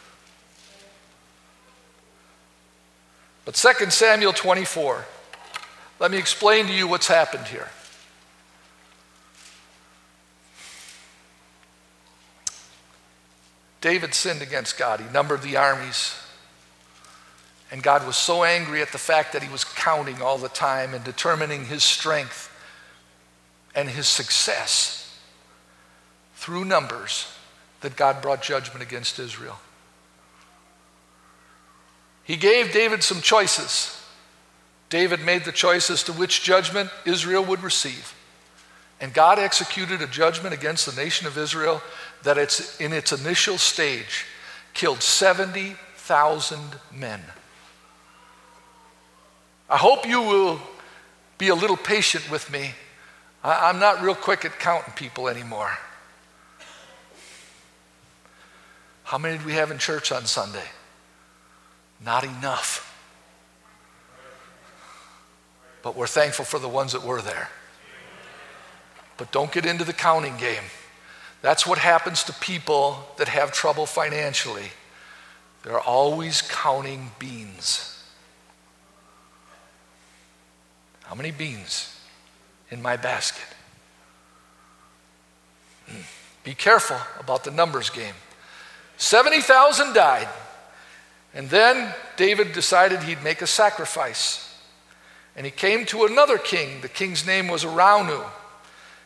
But 3.44 3.54
2 3.54 3.90
Samuel 3.90 4.32
24, 4.32 5.04
let 6.02 6.10
me 6.10 6.18
explain 6.18 6.66
to 6.66 6.72
you 6.72 6.88
what's 6.88 7.06
happened 7.06 7.46
here. 7.46 7.68
David 13.80 14.12
sinned 14.12 14.42
against 14.42 14.76
God. 14.76 14.98
He 14.98 15.08
numbered 15.12 15.42
the 15.42 15.56
armies. 15.56 16.16
And 17.70 17.84
God 17.84 18.04
was 18.04 18.16
so 18.16 18.42
angry 18.42 18.82
at 18.82 18.90
the 18.90 18.98
fact 18.98 19.32
that 19.32 19.44
he 19.44 19.48
was 19.48 19.62
counting 19.62 20.20
all 20.20 20.38
the 20.38 20.48
time 20.48 20.92
and 20.92 21.04
determining 21.04 21.66
his 21.66 21.84
strength 21.84 22.50
and 23.72 23.88
his 23.88 24.08
success 24.08 25.16
through 26.34 26.64
numbers 26.64 27.32
that 27.80 27.94
God 27.94 28.20
brought 28.20 28.42
judgment 28.42 28.82
against 28.82 29.20
Israel. 29.20 29.60
He 32.24 32.34
gave 32.34 32.72
David 32.72 33.04
some 33.04 33.20
choices. 33.20 34.01
David 34.92 35.24
made 35.24 35.46
the 35.46 35.52
choice 35.52 35.88
as 35.88 36.02
to 36.02 36.12
which 36.12 36.42
judgment 36.42 36.90
Israel 37.06 37.42
would 37.46 37.62
receive. 37.62 38.14
And 39.00 39.14
God 39.14 39.38
executed 39.38 40.02
a 40.02 40.06
judgment 40.06 40.52
against 40.52 40.84
the 40.84 41.00
nation 41.00 41.26
of 41.26 41.38
Israel 41.38 41.80
that 42.24 42.36
it's 42.36 42.78
in 42.78 42.92
its 42.92 43.10
initial 43.10 43.56
stage 43.56 44.26
killed 44.74 45.02
70,000 45.02 46.60
men. 46.94 47.22
I 49.70 49.78
hope 49.78 50.06
you 50.06 50.20
will 50.20 50.60
be 51.38 51.48
a 51.48 51.54
little 51.54 51.78
patient 51.78 52.30
with 52.30 52.52
me. 52.52 52.72
I'm 53.42 53.78
not 53.78 54.02
real 54.02 54.14
quick 54.14 54.44
at 54.44 54.60
counting 54.60 54.92
people 54.92 55.26
anymore. 55.26 55.70
How 59.04 59.16
many 59.16 59.38
did 59.38 59.46
we 59.46 59.54
have 59.54 59.70
in 59.70 59.78
church 59.78 60.12
on 60.12 60.26
Sunday? 60.26 60.68
Not 62.04 62.24
enough. 62.24 62.91
But 65.82 65.96
we're 65.96 66.06
thankful 66.06 66.44
for 66.44 66.58
the 66.58 66.68
ones 66.68 66.92
that 66.92 67.02
were 67.02 67.20
there. 67.20 67.48
But 69.16 69.32
don't 69.32 69.52
get 69.52 69.66
into 69.66 69.84
the 69.84 69.92
counting 69.92 70.36
game. 70.36 70.62
That's 71.42 71.66
what 71.66 71.78
happens 71.78 72.22
to 72.24 72.32
people 72.34 73.04
that 73.18 73.28
have 73.28 73.52
trouble 73.52 73.84
financially. 73.84 74.70
They're 75.64 75.80
always 75.80 76.42
counting 76.42 77.10
beans. 77.18 78.02
How 81.04 81.14
many 81.14 81.30
beans 81.30 82.00
in 82.70 82.80
my 82.80 82.96
basket? 82.96 83.54
Hmm. 85.86 86.02
Be 86.44 86.54
careful 86.54 86.96
about 87.20 87.44
the 87.44 87.50
numbers 87.50 87.90
game. 87.90 88.14
70,000 88.96 89.94
died. 89.94 90.28
And 91.34 91.48
then 91.50 91.94
David 92.16 92.52
decided 92.52 93.02
he'd 93.02 93.22
make 93.22 93.42
a 93.42 93.46
sacrifice. 93.46 94.51
And 95.36 95.46
he 95.46 95.52
came 95.52 95.86
to 95.86 96.04
another 96.04 96.38
king. 96.38 96.80
The 96.80 96.88
king's 96.88 97.26
name 97.26 97.48
was 97.48 97.64
Araunah. 97.64 98.26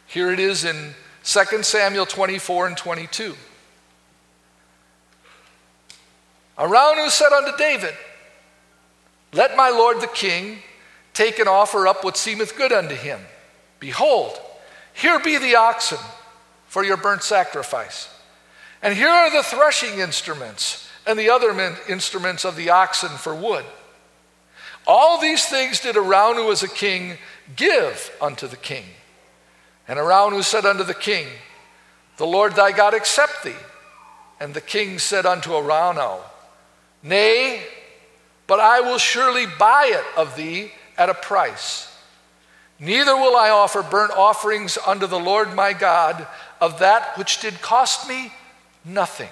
Here 0.07 0.31
it 0.33 0.41
is 0.41 0.65
in 0.65 0.95
2 1.25 1.63
Samuel 1.63 2.07
24 2.07 2.69
and 2.69 2.77
22. 2.77 3.35
Araunah 6.59 7.11
said 7.11 7.33
unto 7.33 7.57
David, 7.57 7.95
Let 9.33 9.57
my 9.57 9.71
lord 9.71 10.01
the 10.01 10.07
king 10.09 10.59
take 11.13 11.39
and 11.39 11.49
offer 11.49 11.87
up 11.87 12.05
what 12.05 12.17
seemeth 12.17 12.57
good 12.57 12.73
unto 12.73 12.95
him. 12.95 13.21
Behold, 13.79 14.39
here 14.95 15.19
be 15.19 15.39
the 15.39 15.57
oxen 15.57 15.99
for 16.67 16.85
your 16.85 16.97
burnt 16.97 17.23
sacrifice. 17.23 18.09
And 18.83 18.95
here 18.95 19.09
are 19.09 19.31
the 19.31 19.43
threshing 19.43 19.99
instruments 19.99 20.89
and 21.07 21.19
the 21.19 21.31
other 21.31 21.51
instruments 21.89 22.45
of 22.45 22.57
the 22.57 22.71
oxen 22.71 23.11
for 23.11 23.35
wood. 23.35 23.65
All 24.87 25.21
these 25.21 25.45
things 25.47 25.81
did 25.81 25.97
Araunah 25.97 26.51
as 26.51 26.63
a 26.63 26.69
king 26.69 27.19
give 27.57 28.11
unto 28.21 28.47
the 28.47 28.57
king. 28.57 28.85
And 29.89 29.99
Araunah 29.99 30.43
said 30.43 30.65
unto 30.65 30.85
the 30.85 30.95
king, 30.95 31.27
The 32.17 32.27
Lord 32.27 32.55
thy 32.55 32.73
God 32.73 32.95
accept 32.95 33.45
thee. 33.45 33.55
And 34.39 34.55
the 34.55 34.61
king 34.61 34.99
said 34.99 35.27
unto 35.27 35.51
Araunah, 35.55 36.21
Nay, 37.03 37.63
but 38.47 38.61
I 38.61 38.81
will 38.81 38.99
surely 38.99 39.47
buy 39.59 39.91
it 39.93 40.19
of 40.19 40.37
thee 40.37 40.73
at 40.97 41.11
a 41.11 41.15
price. 41.15 41.93
Neither 42.79 43.17
will 43.17 43.37
I 43.37 43.51
offer 43.51 43.83
burnt 43.83 44.13
offerings 44.13 44.79
unto 44.87 45.07
the 45.07 45.19
Lord 45.19 45.55
my 45.55 45.73
God 45.73 46.27
of 46.61 46.79
that 46.81 47.17
which 47.17 47.41
did 47.41 47.61
cost 47.63 48.09
me 48.09 48.33
nothing. 48.85 49.31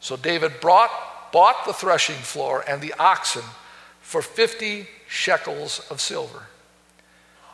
So 0.00 0.16
David 0.16 0.60
brought, 0.60 0.90
bought 1.32 1.64
the 1.66 1.72
threshing 1.72 2.16
floor 2.16 2.64
and 2.68 2.80
the 2.80 2.94
oxen 2.98 3.42
for 4.00 4.22
50 4.22 4.86
shekels 5.08 5.86
of 5.90 6.00
silver. 6.00 6.44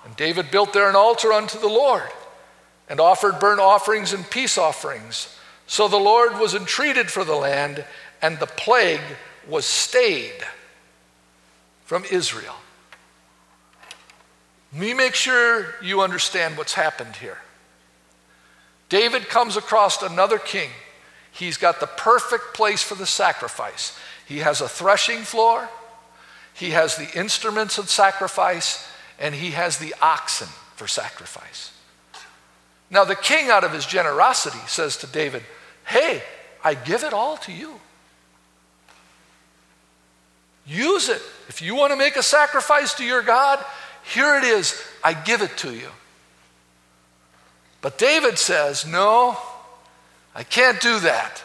And 0.04 0.16
David 0.16 0.50
built 0.50 0.72
there 0.72 0.88
an 0.88 0.96
altar 0.96 1.32
unto 1.32 1.58
the 1.58 1.68
Lord 1.68 2.10
and 2.88 3.00
offered 3.00 3.38
burnt 3.38 3.60
offerings 3.60 4.12
and 4.12 4.28
peace 4.28 4.58
offerings. 4.58 5.36
So 5.66 5.86
the 5.88 5.98
Lord 5.98 6.38
was 6.38 6.54
entreated 6.54 7.10
for 7.10 7.24
the 7.24 7.34
land, 7.34 7.84
and 8.22 8.38
the 8.38 8.46
plague 8.46 9.02
was 9.46 9.66
stayed 9.66 10.42
from 11.84 12.04
Israel. 12.10 12.54
Let 14.72 14.80
me 14.80 14.94
make 14.94 15.14
sure 15.14 15.74
you 15.82 16.00
understand 16.00 16.56
what's 16.56 16.74
happened 16.74 17.16
here. 17.16 17.38
David 18.88 19.28
comes 19.28 19.56
across 19.56 20.02
another 20.02 20.38
king. 20.38 20.70
He's 21.38 21.56
got 21.56 21.78
the 21.78 21.86
perfect 21.86 22.52
place 22.52 22.82
for 22.82 22.96
the 22.96 23.06
sacrifice. 23.06 23.96
He 24.26 24.38
has 24.38 24.60
a 24.60 24.68
threshing 24.68 25.20
floor, 25.20 25.68
he 26.52 26.70
has 26.70 26.96
the 26.96 27.08
instruments 27.16 27.78
of 27.78 27.88
sacrifice, 27.88 28.86
and 29.20 29.34
he 29.34 29.52
has 29.52 29.78
the 29.78 29.94
oxen 30.02 30.48
for 30.74 30.88
sacrifice. 30.88 31.72
Now, 32.90 33.04
the 33.04 33.14
king, 33.14 33.50
out 33.50 33.62
of 33.62 33.72
his 33.72 33.86
generosity, 33.86 34.58
says 34.66 34.96
to 34.98 35.06
David, 35.06 35.42
Hey, 35.84 36.22
I 36.64 36.74
give 36.74 37.04
it 37.04 37.12
all 37.12 37.36
to 37.38 37.52
you. 37.52 37.74
Use 40.66 41.08
it. 41.08 41.22
If 41.48 41.62
you 41.62 41.74
want 41.76 41.92
to 41.92 41.96
make 41.96 42.16
a 42.16 42.22
sacrifice 42.22 42.94
to 42.94 43.04
your 43.04 43.22
God, 43.22 43.64
here 44.02 44.36
it 44.36 44.44
is. 44.44 44.82
I 45.04 45.14
give 45.14 45.42
it 45.42 45.56
to 45.58 45.72
you. 45.72 45.88
But 47.80 47.96
David 47.96 48.38
says, 48.38 48.84
No, 48.86 49.38
I 50.38 50.44
can't 50.44 50.80
do 50.80 51.00
that. 51.00 51.42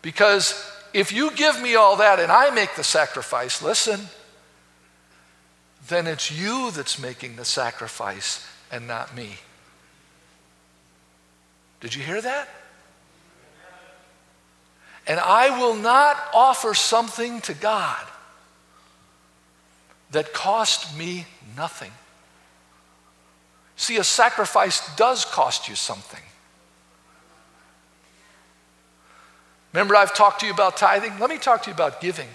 Because 0.00 0.54
if 0.94 1.12
you 1.12 1.30
give 1.32 1.60
me 1.60 1.74
all 1.74 1.96
that 1.96 2.18
and 2.18 2.32
I 2.32 2.48
make 2.48 2.74
the 2.76 2.82
sacrifice, 2.82 3.60
listen, 3.60 4.00
then 5.86 6.06
it's 6.06 6.30
you 6.30 6.70
that's 6.70 6.98
making 6.98 7.36
the 7.36 7.44
sacrifice 7.44 8.48
and 8.70 8.88
not 8.88 9.14
me. 9.14 9.34
Did 11.80 11.94
you 11.94 12.02
hear 12.02 12.22
that? 12.22 12.48
And 15.06 15.20
I 15.20 15.58
will 15.60 15.74
not 15.74 16.16
offer 16.32 16.72
something 16.72 17.42
to 17.42 17.52
God 17.52 18.02
that 20.12 20.32
cost 20.32 20.96
me 20.96 21.26
nothing. 21.54 21.92
See, 23.76 23.98
a 23.98 24.04
sacrifice 24.04 24.96
does 24.96 25.26
cost 25.26 25.68
you 25.68 25.74
something. 25.74 26.22
Remember, 29.72 29.96
I've 29.96 30.14
talked 30.14 30.40
to 30.40 30.46
you 30.46 30.52
about 30.52 30.76
tithing? 30.76 31.18
Let 31.18 31.30
me 31.30 31.38
talk 31.38 31.62
to 31.62 31.70
you 31.70 31.74
about 31.74 32.00
giving. 32.00 32.28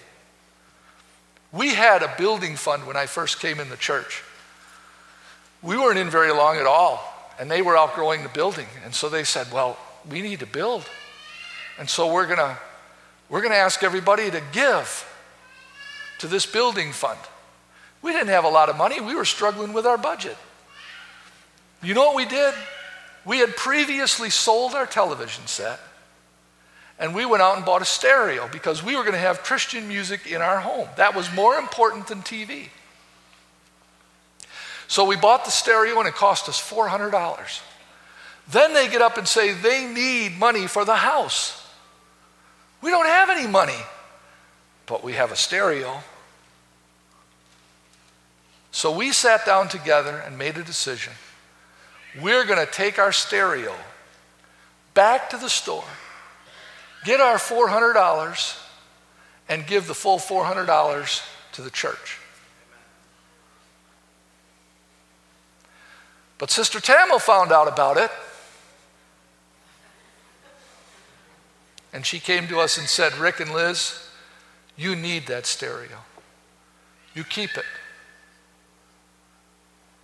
We 1.52 1.74
had 1.74 2.04
a 2.04 2.14
building 2.18 2.56
fund 2.56 2.86
when 2.88 2.98
I 2.98 3.06
first 3.06 3.40
came 3.40 3.60
in 3.60 3.70
the 3.70 3.78
church. 3.78 4.24
We 5.62 5.78
weren't 5.78 6.00
in 6.00 6.10
very 6.10 6.32
long 6.32 6.58
at 6.58 6.66
all, 6.66 7.02
and 7.40 7.50
they 7.50 7.62
were 7.62 7.78
outgrowing 7.78 8.24
the 8.24 8.30
building. 8.30 8.68
And 8.84 8.94
so 8.94 9.10
they 9.10 9.24
said, 9.24 9.52
Well, 9.52 9.78
we 10.10 10.22
need 10.22 10.40
to 10.40 10.46
build. 10.46 10.86
And 11.80 11.90
so 11.90 12.12
we're 12.12 12.26
going 12.26 12.40
to 12.40 12.58
we're 13.30 13.42
going 13.42 13.52
to 13.52 13.58
ask 13.58 13.84
everybody 13.84 14.32
to 14.32 14.42
give 14.54 15.06
to 16.20 16.28
this 16.28 16.46
building 16.46 16.92
fund. 16.92 17.20
We 18.02 18.14
didn't 18.14 18.30
have 18.30 18.46
a 18.46 18.50
lot 18.50 18.70
of 18.70 18.78
money, 18.78 19.02
we 19.02 19.16
were 19.16 19.26
struggling 19.26 19.74
with 19.74 19.86
our 19.86 19.98
budget. 19.98 20.38
You 21.84 21.94
know 21.94 22.08
what 22.08 22.16
we 22.16 22.26
did? 22.26 22.54
We 23.26 23.40
had 23.40 23.56
previously 23.56 24.30
sold 24.30 24.74
our 24.74 24.86
television 24.86 25.46
set 25.46 25.80
and 27.00 27.14
we 27.14 27.26
went 27.26 27.44
out 27.44 27.58
and 27.58 27.66
bought 27.66 27.82
a 27.82 27.86
stereo 27.86 28.48
because 28.52 28.84
we 28.84 28.96
were 28.96 29.04
going 29.04 29.14
to 29.14 29.20
have 29.20 29.44
Christian 29.44 29.88
music 29.88 30.26
in 30.28 30.42
our 30.42 30.60
home. 30.60 30.88
That 30.98 31.16
was 31.16 31.32
more 31.34 31.56
important 31.56 32.08
than 32.08 32.22
TV. 32.22 32.70
So 34.88 35.06
we 35.06 35.16
bought 35.16 35.46
the 35.46 35.52
stereo 35.52 36.00
and 36.00 36.08
it 36.08 36.16
cost 36.16 36.50
us 36.50 36.60
$400. 36.60 37.62
Then 38.50 38.74
they 38.74 38.88
get 38.88 39.02
up 39.02 39.18
and 39.18 39.28
say 39.28 39.54
they 39.54 39.86
need 39.86 40.40
money 40.40 40.68
for 40.68 40.86
the 40.86 40.96
house. 40.96 41.66
We 42.82 42.90
don't 42.90 43.06
have 43.06 43.30
any 43.30 43.48
money, 43.48 43.80
but 44.86 45.04
we 45.04 45.14
have 45.14 45.32
a 45.32 45.36
stereo. 45.36 46.02
So 48.72 48.96
we 48.96 49.12
sat 49.12 49.46
down 49.46 49.68
together 49.68 50.18
and 50.26 50.38
made 50.38 50.58
a 50.58 50.64
decision. 50.64 51.14
We're 52.22 52.46
going 52.46 52.66
to 52.66 52.72
take 52.72 52.98
our 52.98 53.12
stereo 53.12 53.76
back 54.94 55.30
to 55.32 55.38
the 55.38 55.50
store, 55.50 55.84
get 57.08 57.22
our 57.22 57.38
$400, 57.38 58.60
and 59.48 59.66
give 59.66 59.88
the 59.88 59.94
full 59.94 60.18
$400 60.18 61.26
to 61.54 61.62
the 61.62 61.70
church. 61.70 62.20
But 66.38 66.52
Sister 66.52 66.82
Tamil 66.82 67.20
found 67.20 67.54
out 67.54 67.70
about 67.70 67.96
it. 67.96 68.12
And 71.94 72.06
she 72.06 72.20
came 72.20 72.46
to 72.50 72.60
us 72.60 72.78
and 72.78 72.88
said, 72.88 73.14
Rick 73.14 73.40
and 73.40 73.54
Liz, 73.54 74.06
you 74.76 74.94
need 74.94 75.28
that 75.28 75.46
stereo. 75.46 76.00
You 77.16 77.24
keep 77.24 77.58
it. 77.58 77.66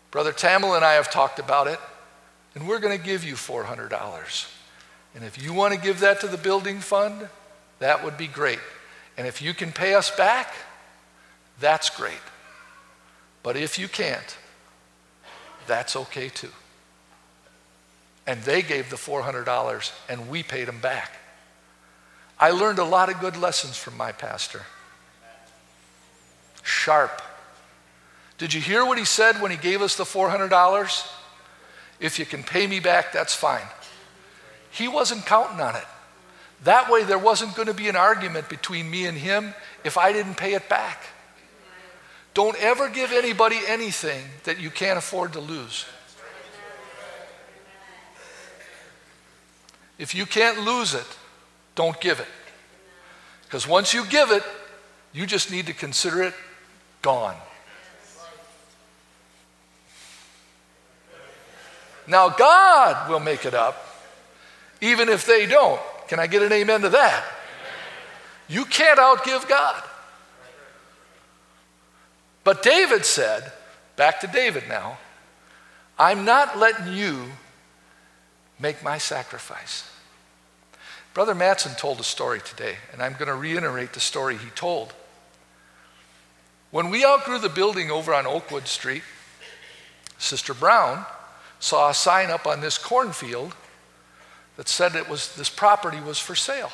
Brother 0.09 0.31
Tamil 0.31 0.73
and 0.73 0.85
I 0.85 0.93
have 0.93 1.11
talked 1.11 1.37
about 1.37 1.67
it, 1.67 1.79
and 2.55 2.65
we're 2.65 2.79
going 2.79 2.97
to 2.97 3.03
give 3.03 3.25
you 3.25 3.35
$400. 3.35 4.52
And 5.15 5.23
if 5.23 5.41
you 5.41 5.53
want 5.53 5.73
to 5.73 5.79
give 5.79 5.99
that 5.99 6.21
to 6.21 6.27
the 6.27 6.37
building 6.37 6.79
fund, 6.79 7.27
that 7.79 8.03
would 8.03 8.17
be 8.17 8.27
great. 8.27 8.59
And 9.17 9.27
if 9.27 9.41
you 9.41 9.53
can 9.53 9.71
pay 9.71 9.93
us 9.93 10.15
back, 10.15 10.53
that's 11.59 11.89
great. 11.89 12.21
But 13.43 13.57
if 13.57 13.77
you 13.77 13.87
can't, 13.87 14.37
that's 15.67 15.95
okay 15.95 16.29
too. 16.29 16.49
And 18.25 18.41
they 18.43 18.61
gave 18.61 18.89
the 18.89 18.95
$400 18.95 19.91
and 20.09 20.29
we 20.29 20.43
paid 20.43 20.67
them 20.67 20.79
back. 20.79 21.11
I 22.39 22.51
learned 22.51 22.79
a 22.79 22.83
lot 22.83 23.09
of 23.09 23.19
good 23.19 23.37
lessons 23.37 23.77
from 23.77 23.97
my 23.97 24.11
pastor. 24.11 24.63
Sharp. 26.63 27.21
Did 28.37 28.53
you 28.53 28.61
hear 28.61 28.85
what 28.85 28.97
he 28.97 29.05
said 29.05 29.41
when 29.41 29.51
he 29.51 29.57
gave 29.57 29.81
us 29.81 29.95
the 29.95 30.03
$400? 30.05 31.11
If 31.99 32.17
you 32.17 32.25
can 32.25 32.43
pay 32.43 32.65
me 32.65 32.79
back, 32.79 33.13
that's 33.13 33.35
fine. 33.35 33.67
He 34.73 34.87
wasn't 34.87 35.25
counting 35.25 35.61
on 35.61 35.75
it. 35.75 35.85
That 36.63 36.89
way, 36.89 37.03
there 37.03 37.19
wasn't 37.19 37.55
going 37.55 37.67
to 37.67 37.73
be 37.73 37.89
an 37.89 37.95
argument 37.95 38.49
between 38.49 38.89
me 38.89 39.05
and 39.05 39.17
him 39.17 39.53
if 39.83 39.97
I 39.97 40.11
didn't 40.11 40.35
pay 40.35 40.53
it 40.53 40.67
back. 40.67 41.03
Don't 42.33 42.57
ever 42.59 42.89
give 42.89 43.11
anybody 43.11 43.59
anything 43.67 44.23
that 44.45 44.59
you 44.59 44.71
can't 44.71 44.97
afford 44.97 45.33
to 45.33 45.39
lose. 45.39 45.85
If 49.99 50.15
you 50.15 50.25
can't 50.25 50.65
lose 50.65 50.95
it, 50.95 51.05
don't 51.75 51.99
give 52.01 52.19
it. 52.19 52.27
Because 53.43 53.67
once 53.67 53.93
you 53.93 54.05
give 54.07 54.31
it, 54.31 54.43
you 55.13 55.27
just 55.27 55.51
need 55.51 55.67
to 55.67 55.73
consider 55.73 56.23
it 56.23 56.33
gone. 57.03 57.35
Now, 62.07 62.29
God 62.29 63.09
will 63.09 63.19
make 63.19 63.45
it 63.45 63.53
up, 63.53 63.92
even 64.83 65.07
if 65.07 65.25
they 65.25 65.45
don't. 65.45 65.79
Can 66.09 66.19
I 66.19 66.27
get 66.27 66.43
an 66.43 66.51
amen 66.51 66.81
to 66.81 66.89
that? 66.89 67.23
You 68.49 68.65
can't 68.65 68.99
outgive 68.99 69.47
God. 69.47 69.81
But 72.43 72.61
David 72.61 73.05
said, 73.05 73.49
back 73.95 74.19
to 74.19 74.27
David 74.27 74.65
now, 74.67 74.97
I'm 75.97 76.25
not 76.25 76.57
letting 76.57 76.93
you 76.93 77.27
make 78.59 78.83
my 78.83 78.97
sacrifice. 78.97 79.89
Brother 81.13 81.33
Matson 81.33 81.75
told 81.75 82.01
a 82.01 82.03
story 82.03 82.41
today, 82.41 82.75
and 82.91 83.01
I'm 83.01 83.13
going 83.13 83.27
to 83.27 83.35
reiterate 83.35 83.93
the 83.93 84.01
story 84.01 84.35
he 84.35 84.49
told. 84.49 84.93
When 86.71 86.89
we 86.89 87.05
outgrew 87.05 87.39
the 87.39 87.47
building 87.47 87.89
over 87.89 88.13
on 88.13 88.27
Oakwood 88.27 88.67
Street, 88.67 89.03
Sister 90.17 90.53
Brown 90.53 91.05
saw 91.59 91.89
a 91.89 91.93
sign 91.93 92.29
up 92.29 92.45
on 92.45 92.59
this 92.59 92.77
cornfield 92.77 93.55
that 94.57 94.69
said 94.69 94.95
it 94.95 95.09
was 95.09 95.35
this 95.35 95.49
property 95.49 95.99
was 95.99 96.19
for 96.19 96.35
sale. 96.35 96.71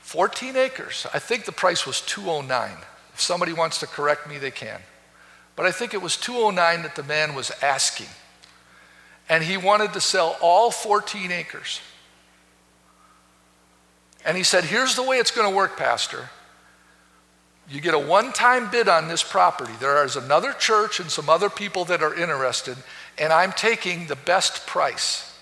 14 0.00 0.56
acres. 0.56 1.06
I 1.12 1.18
think 1.18 1.44
the 1.44 1.52
price 1.52 1.86
was 1.86 2.00
209. 2.02 2.70
If 3.12 3.20
somebody 3.20 3.52
wants 3.52 3.80
to 3.80 3.86
correct 3.86 4.28
me, 4.28 4.38
they 4.38 4.50
can. 4.50 4.80
But 5.56 5.66
I 5.66 5.70
think 5.70 5.94
it 5.94 6.02
was 6.02 6.16
209 6.16 6.82
that 6.82 6.96
the 6.96 7.02
man 7.02 7.34
was 7.34 7.50
asking. 7.62 8.08
And 9.28 9.42
he 9.42 9.56
wanted 9.56 9.92
to 9.94 10.00
sell 10.00 10.36
all 10.40 10.70
14 10.70 11.32
acres. 11.32 11.80
And 14.24 14.36
he 14.36 14.42
said, 14.42 14.64
Here's 14.64 14.94
the 14.94 15.02
way 15.02 15.18
it's 15.18 15.30
going 15.30 15.48
to 15.48 15.54
work, 15.54 15.76
Pastor. 15.76 16.30
You 17.68 17.80
get 17.80 17.94
a 17.94 17.98
one 17.98 18.32
time 18.32 18.70
bid 18.70 18.88
on 18.88 19.08
this 19.08 19.22
property. 19.22 19.72
There 19.80 20.04
is 20.04 20.16
another 20.16 20.52
church 20.52 21.00
and 21.00 21.10
some 21.10 21.28
other 21.28 21.48
people 21.48 21.84
that 21.86 22.02
are 22.02 22.14
interested, 22.14 22.76
and 23.18 23.32
I'm 23.32 23.52
taking 23.52 24.06
the 24.06 24.16
best 24.16 24.66
price. 24.66 25.32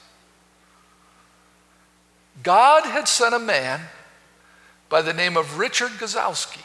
God 2.43 2.85
had 2.85 3.09
sent 3.09 3.35
a 3.35 3.39
man 3.39 3.81
by 4.89 5.03
the 5.03 5.13
name 5.13 5.37
of 5.37 5.59
Richard 5.59 5.91
Gazowski 5.93 6.63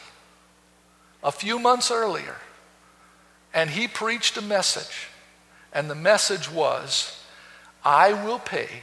a 1.22 1.32
few 1.32 1.58
months 1.58 1.90
earlier, 1.90 2.36
and 3.52 3.70
he 3.70 3.88
preached 3.88 4.36
a 4.36 4.42
message. 4.42 5.08
And 5.72 5.90
the 5.90 5.94
message 5.94 6.50
was, 6.50 7.22
I 7.84 8.12
will 8.12 8.38
pay 8.38 8.82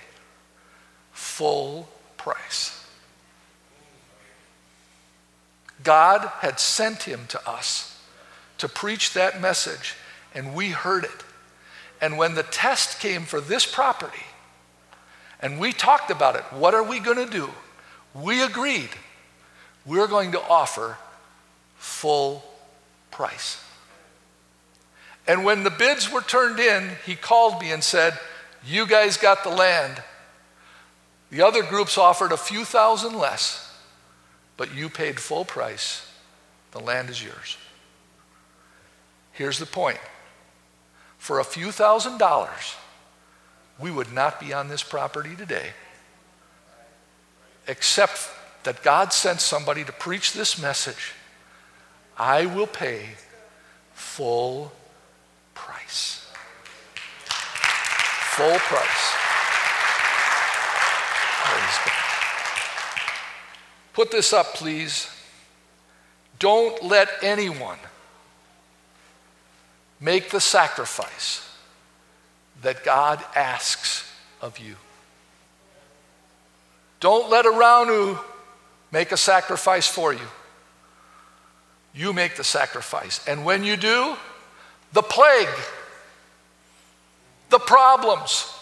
full 1.11 1.89
price. 2.17 2.74
God 5.86 6.30
had 6.39 6.60
sent 6.60 7.04
him 7.04 7.21
to 7.30 7.50
us 7.50 7.98
to 8.58 8.67
preach 8.67 9.13
that 9.13 9.39
message, 9.39 9.95
and 10.34 10.54
we 10.54 10.69
heard 10.69 11.06
it. 11.06 11.24
And 12.02 12.17
when 12.17 12.36
the 12.36 12.43
test 12.43 13.00
came 13.00 13.24
for 13.24 13.39
this 13.39 13.65
property, 13.65 14.24
and 15.39 15.60
we 15.60 15.71
talked 15.71 16.12
about 16.12 16.36
it, 16.36 16.43
what 16.52 16.74
are 16.74 16.84
we 16.84 17.00
going 17.00 17.26
to 17.26 17.32
do? 17.32 17.50
We 18.13 18.43
agreed 18.43 18.89
we're 19.86 20.08
going 20.08 20.32
to 20.32 20.41
offer 20.41 20.98
full 21.78 22.43
price. 23.12 23.62
And 25.28 25.45
when 25.45 25.63
the 25.63 25.69
bids 25.69 26.12
were 26.12 26.21
turned 26.21 26.60
in, 26.60 26.91
he 27.06 27.15
called 27.15 27.62
me 27.62 27.71
and 27.71 27.84
said, 27.84 28.17
You 28.65 28.88
guys 28.88 29.17
got 29.17 29.43
the 29.43 29.50
land. 29.50 30.02
The 31.32 31.41
other 31.41 31.63
groups 31.63 31.98
offered 31.98 32.32
a 32.32 32.38
few 32.38 32.65
thousand 32.65 33.17
less, 33.17 33.64
but 34.58 34.74
you 34.74 34.89
paid 34.89 35.20
full 35.20 35.46
price. 35.46 36.12
The 36.72 36.80
land 36.80 37.10
is 37.10 37.24
yours. 37.24 37.58
Here's 39.32 39.60
the 39.60 39.65
point 39.65 40.00
for 41.18 41.39
a 41.39 41.44
few 41.44 41.72
thousand 41.72 42.20
dollars, 42.20 42.76
we 43.80 43.89
would 43.89 44.13
not 44.13 44.39
be 44.39 44.54
on 44.54 44.68
this 44.68 44.84
property 44.84 45.36
today, 45.36 45.72
except 47.68 48.30
that 48.63 48.84
God 48.84 49.12
sent 49.12 49.41
somebody 49.41 49.84
to 49.84 49.91
preach 49.91 50.34
this 50.34 50.62
message 50.62 51.13
I 52.18 52.46
will 52.46 52.68
pay 52.68 53.10
full 53.94 54.72
price. 55.54 56.32
Full 58.36 58.58
price. 58.60 59.24
Put 63.95 64.12
this 64.12 64.34
up, 64.34 64.53
please. 64.55 65.10
Don't 66.38 66.84
let 66.84 67.08
anyone 67.21 67.79
make 70.01 70.29
the 70.31 70.41
sacrifice 70.41 71.49
that 72.62 72.84
God 72.84 73.23
asks 73.34 74.12
of 74.41 74.60
you. 74.60 74.75
Don't 76.99 77.29
let 77.29 77.45
Araunah 77.45 78.20
make 78.91 79.13
a 79.13 79.17
sacrifice 79.17 79.88
for 79.88 80.11
you. 80.11 80.28
You 81.93 82.11
make 82.11 82.36
the 82.36 82.43
sacrifice. 82.43 83.26
And 83.26 83.45
when 83.45 83.63
you 83.63 83.78
do, 83.78 84.17
the 84.91 85.03
plague, 85.03 85.47
the 87.49 87.59
problems, 87.59 88.53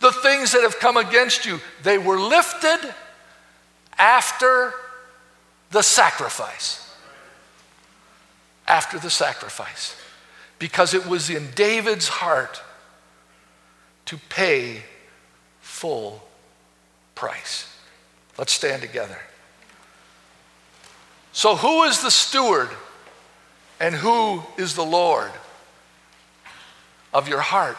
the 0.00 0.12
things 0.12 0.52
that 0.52 0.60
have 0.60 0.78
come 0.78 0.98
against 0.98 1.46
you, 1.46 1.58
they 1.82 1.96
were 1.96 2.20
lifted 2.20 2.94
after 3.98 4.72
the 5.70 5.82
sacrifice. 5.82 6.94
After 8.66 8.98
the 8.98 9.10
sacrifice. 9.10 9.96
Because 10.58 10.94
it 10.94 11.06
was 11.06 11.30
in 11.30 11.50
David's 11.54 12.08
heart 12.08 12.62
to 14.06 14.16
pay 14.28 14.82
full 15.60 16.22
price. 17.14 17.74
Let's 18.38 18.52
stand 18.52 18.82
together. 18.82 19.18
So, 21.32 21.56
who 21.56 21.84
is 21.84 22.00
the 22.02 22.10
steward 22.10 22.70
and 23.78 23.94
who 23.94 24.42
is 24.56 24.74
the 24.74 24.84
Lord 24.84 25.30
of 27.12 27.28
your 27.28 27.40
heart 27.40 27.76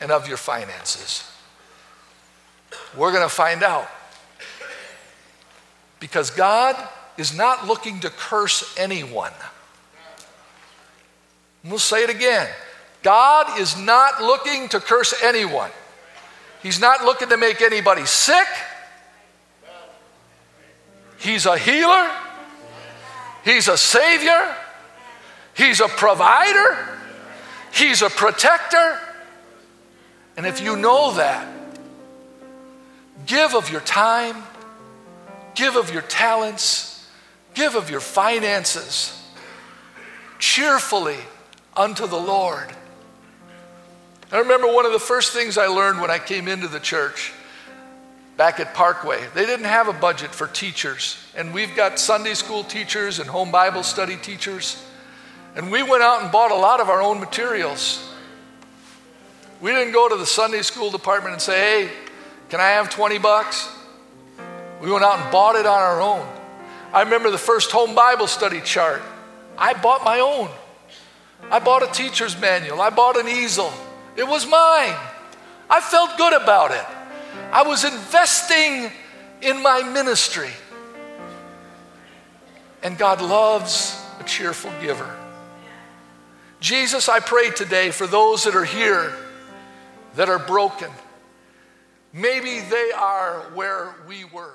and 0.00 0.10
of 0.10 0.28
your 0.28 0.36
finances? 0.36 1.30
We're 2.96 3.12
going 3.12 3.24
to 3.24 3.28
find 3.28 3.62
out. 3.62 3.88
Because 6.00 6.30
God 6.30 6.76
is 7.16 7.36
not 7.36 7.66
looking 7.66 8.00
to 8.00 8.10
curse 8.10 8.74
anyone. 8.78 9.32
We'll 11.64 11.78
say 11.78 12.04
it 12.04 12.10
again. 12.10 12.48
God 13.02 13.60
is 13.60 13.76
not 13.78 14.22
looking 14.22 14.68
to 14.68 14.80
curse 14.80 15.14
anyone. 15.22 15.70
He's 16.62 16.80
not 16.80 17.04
looking 17.04 17.28
to 17.28 17.36
make 17.36 17.60
anybody 17.60 18.06
sick. 18.06 18.46
He's 21.18 21.46
a 21.46 21.58
healer. 21.58 22.10
He's 23.44 23.68
a 23.68 23.76
savior. 23.76 24.54
He's 25.54 25.80
a 25.80 25.88
provider. 25.88 26.98
He's 27.72 28.02
a 28.02 28.10
protector. 28.10 29.00
And 30.36 30.46
if 30.46 30.60
you 30.60 30.76
know 30.76 31.14
that, 31.14 31.48
give 33.26 33.54
of 33.54 33.70
your 33.70 33.80
time, 33.80 34.36
give 35.58 35.74
of 35.74 35.92
your 35.92 36.02
talents, 36.02 37.04
give 37.52 37.74
of 37.74 37.90
your 37.90 38.00
finances 38.00 39.20
cheerfully 40.38 41.18
unto 41.76 42.06
the 42.06 42.16
Lord. 42.16 42.68
I 44.30 44.38
remember 44.38 44.68
one 44.68 44.86
of 44.86 44.92
the 44.92 45.00
first 45.00 45.32
things 45.32 45.58
I 45.58 45.66
learned 45.66 46.00
when 46.00 46.12
I 46.12 46.20
came 46.20 46.46
into 46.46 46.68
the 46.68 46.78
church 46.78 47.32
back 48.36 48.60
at 48.60 48.72
Parkway. 48.72 49.20
They 49.34 49.46
didn't 49.46 49.66
have 49.66 49.88
a 49.88 49.92
budget 49.92 50.30
for 50.32 50.46
teachers, 50.46 51.18
and 51.34 51.52
we've 51.52 51.74
got 51.74 51.98
Sunday 51.98 52.34
school 52.34 52.62
teachers 52.62 53.18
and 53.18 53.28
home 53.28 53.50
Bible 53.50 53.82
study 53.82 54.16
teachers. 54.16 54.84
And 55.56 55.72
we 55.72 55.82
went 55.82 56.04
out 56.04 56.22
and 56.22 56.30
bought 56.30 56.52
a 56.52 56.56
lot 56.56 56.78
of 56.78 56.88
our 56.88 57.02
own 57.02 57.18
materials. 57.18 58.14
We 59.60 59.72
didn't 59.72 59.92
go 59.92 60.08
to 60.08 60.14
the 60.14 60.26
Sunday 60.26 60.62
school 60.62 60.92
department 60.92 61.32
and 61.32 61.42
say, 61.42 61.58
hey, 61.58 61.92
can 62.48 62.60
I 62.60 62.68
have 62.68 62.90
20 62.90 63.18
bucks? 63.18 63.68
We 64.80 64.90
went 64.90 65.04
out 65.04 65.18
and 65.20 65.32
bought 65.32 65.56
it 65.56 65.66
on 65.66 65.80
our 65.80 66.00
own. 66.00 66.26
I 66.92 67.02
remember 67.02 67.30
the 67.30 67.38
first 67.38 67.70
home 67.70 67.94
Bible 67.94 68.26
study 68.26 68.60
chart. 68.60 69.02
I 69.56 69.74
bought 69.74 70.04
my 70.04 70.20
own. 70.20 70.48
I 71.50 71.58
bought 71.58 71.82
a 71.82 71.92
teacher's 71.92 72.38
manual. 72.40 72.80
I 72.80 72.90
bought 72.90 73.16
an 73.16 73.28
easel. 73.28 73.72
It 74.16 74.26
was 74.26 74.46
mine. 74.46 74.96
I 75.70 75.80
felt 75.80 76.16
good 76.16 76.32
about 76.32 76.70
it. 76.70 76.84
I 77.52 77.62
was 77.62 77.84
investing 77.84 78.90
in 79.42 79.62
my 79.62 79.82
ministry. 79.82 80.50
And 82.82 82.96
God 82.96 83.20
loves 83.20 84.00
a 84.20 84.24
cheerful 84.24 84.72
giver. 84.80 85.14
Jesus, 86.60 87.08
I 87.08 87.20
pray 87.20 87.50
today 87.50 87.90
for 87.90 88.06
those 88.06 88.44
that 88.44 88.54
are 88.54 88.64
here 88.64 89.14
that 90.14 90.28
are 90.28 90.38
broken. 90.38 90.90
Maybe 92.12 92.60
they 92.60 92.90
are 92.92 93.42
where 93.54 93.94
we 94.08 94.24
were. 94.24 94.54